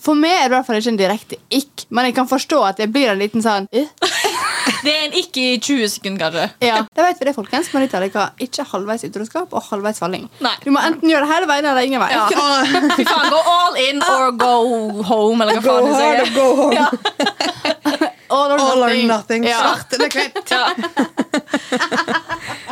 [0.00, 2.62] For meg er det i hvert fall ikke en direkte ikk, men jeg kan forstå
[2.70, 3.90] at det blir en liten sånn eh?
[4.84, 6.46] Det er en ikke i 20 sekunder, kanskje.
[6.66, 7.70] Ja, Da vet vi det, folkens.
[7.74, 8.08] Marita er
[8.44, 10.28] ikke halvveis utroskap og halvveis falling.
[10.44, 10.54] Nei.
[10.64, 12.10] Du må enten gjøre det hele veien eller ingen vei.
[12.12, 12.26] Ja.
[12.96, 14.54] Fy faen, go all in or go
[15.08, 16.74] home, eller hva Go faen hard or go home.
[16.78, 16.86] Ja.
[18.30, 19.06] All or All or nothing.
[19.08, 19.44] nothing.
[19.48, 19.56] Ja.
[19.62, 20.50] Svart eller hvitt.
[20.52, 20.68] Ja.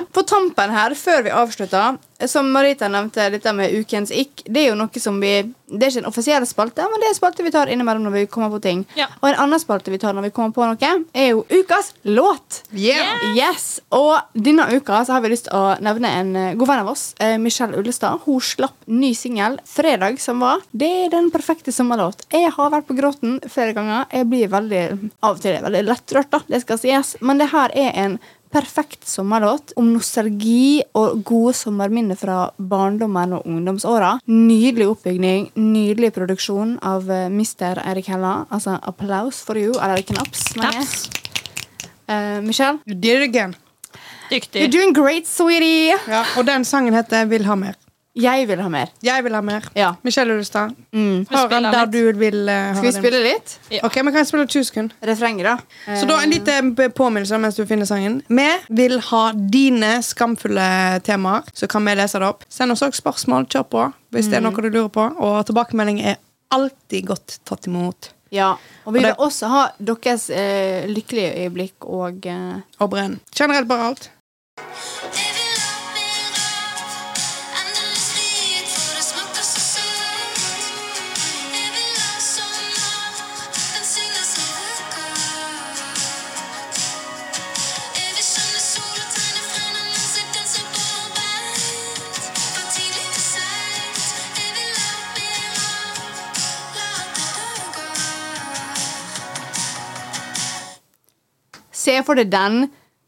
[0.13, 1.97] På tampen her, før vi avslutter,
[2.29, 5.33] som Marita nevnte, dette med ukens ikk, det er jo noe som vi
[5.67, 8.15] Det er ikke en offisiell spalte, men det er en spalte vi tar innimellom når
[8.15, 8.85] vi kommer på ting.
[8.99, 9.09] Ja.
[9.19, 12.61] Og en annen spalte vi tar når vi kommer på noe, er jo ukas låt.
[12.71, 13.25] Yeah.
[13.35, 16.85] Yes, Og denne uka så har vi lyst til å nevne en eh, god venn
[16.85, 18.23] av oss, eh, Michelle Ullestad.
[18.27, 20.63] Hun slapp ny singel fredag som var.
[20.71, 22.29] Det er den perfekte sommerlåt.
[22.31, 24.07] Jeg har vært på gråten flere ganger.
[24.15, 24.85] Jeg blir veldig
[25.27, 26.45] av og til veldig lettrørt, da.
[26.47, 27.17] Det skal sies.
[27.21, 28.19] Men det her er en
[28.57, 34.15] perfekt sommerlåt om nostalgi og gode sommerminner fra barndommen og ungdomsåra.
[34.33, 37.83] Nydelig oppbygning, nydelig produksjon av eh, Mr.
[37.85, 38.47] Erik Hella.
[38.49, 40.47] Altså applaus for you, eller knaps.
[42.09, 43.55] Eh, Michelle, You did it again.
[44.31, 44.63] Dyktig.
[44.63, 45.95] you're doing great, sweetie.
[46.09, 47.77] Ja, og den sangen heter Vil ha mer.
[48.17, 48.89] Jeg vil ha mer.
[49.05, 49.65] Jeg vil ha mer.
[49.77, 49.91] Ja.
[50.07, 50.73] Michelle Ullestad.
[50.97, 51.27] Mm.
[51.29, 53.57] Der du vil uh, Skal vi spille litt?
[53.85, 54.95] Ok, men kan jeg spille 20 sekunder?
[55.11, 55.97] Refrenget, da.
[56.01, 58.23] Så da en liten påminnelse mens du finner sangen.
[58.29, 58.49] Vi
[58.81, 60.69] vil ha dine skamfulle
[61.05, 62.47] temaer, så kan vi lese det opp.
[62.49, 63.47] Send oss også spørsmål.
[63.53, 63.85] Kjør på
[64.17, 65.05] hvis det er noe du lurer på.
[65.21, 66.17] Og tilbakemelding er
[66.57, 68.15] alltid godt tatt imot.
[68.33, 68.55] Ja.
[68.87, 73.21] Og vi Og vil det- også ha deres eh, lykkelige øyeblikk og eh, Og brenn.
[73.37, 74.11] Generelt bare alt.
[101.97, 102.67] Se for deg den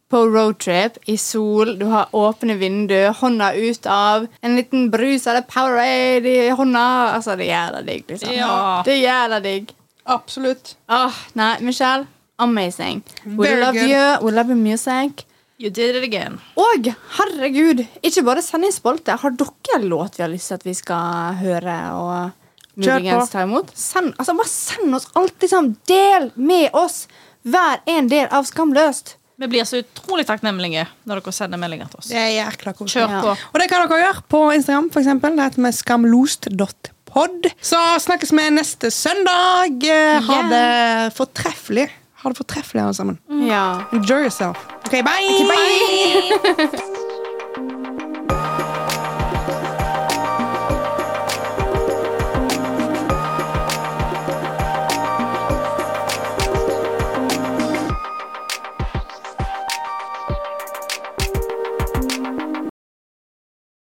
[0.09, 1.75] på roadtrip i sol.
[1.77, 4.27] Du har åpne vinduer, hånda ut av.
[4.41, 6.85] En liten brus eller Powerade i hånda.
[7.19, 8.33] Altså, det er jævla digg, liksom.
[8.33, 8.55] Ja.
[8.87, 9.75] Det er jævla digg.
[10.09, 10.77] Absolutt.
[10.89, 12.07] Åh, nei, Michelle.
[12.41, 13.03] Amazing.
[13.27, 13.91] We Very love good.
[13.91, 14.25] you.
[14.25, 15.27] We love your music.
[15.59, 16.39] You did it again.
[16.57, 19.19] Og herregud, ikke bare send inn spolte.
[19.21, 22.31] Har dere en låt vi har lyst til at vi skal høre og
[22.79, 23.75] muligens ta imot?
[23.77, 25.35] Send, altså, bare send oss alt.
[25.43, 25.75] Liksom.
[25.91, 27.03] Del med oss.
[27.45, 29.15] Vær en del av Skamløst.
[29.39, 32.09] Vi blir så utrolig takknemlige når dere sender meldinger til oss.
[32.11, 33.05] Det er jækla koselig.
[33.07, 33.37] Kjør Ja.
[33.53, 35.37] Og det kan dere gjøre på Instagram, for eksempel.
[35.39, 37.49] Det heter vi skamlost.pod.
[37.63, 39.79] Så snakkes vi neste søndag.
[40.27, 41.89] Ha det fortreffelig.
[42.19, 43.19] Ha det fortreffelig, alle sammen.
[43.47, 43.85] Ja.
[43.93, 44.59] Enjoy yourself.
[44.87, 45.45] OK, bye!
[45.47, 46.95] Bye!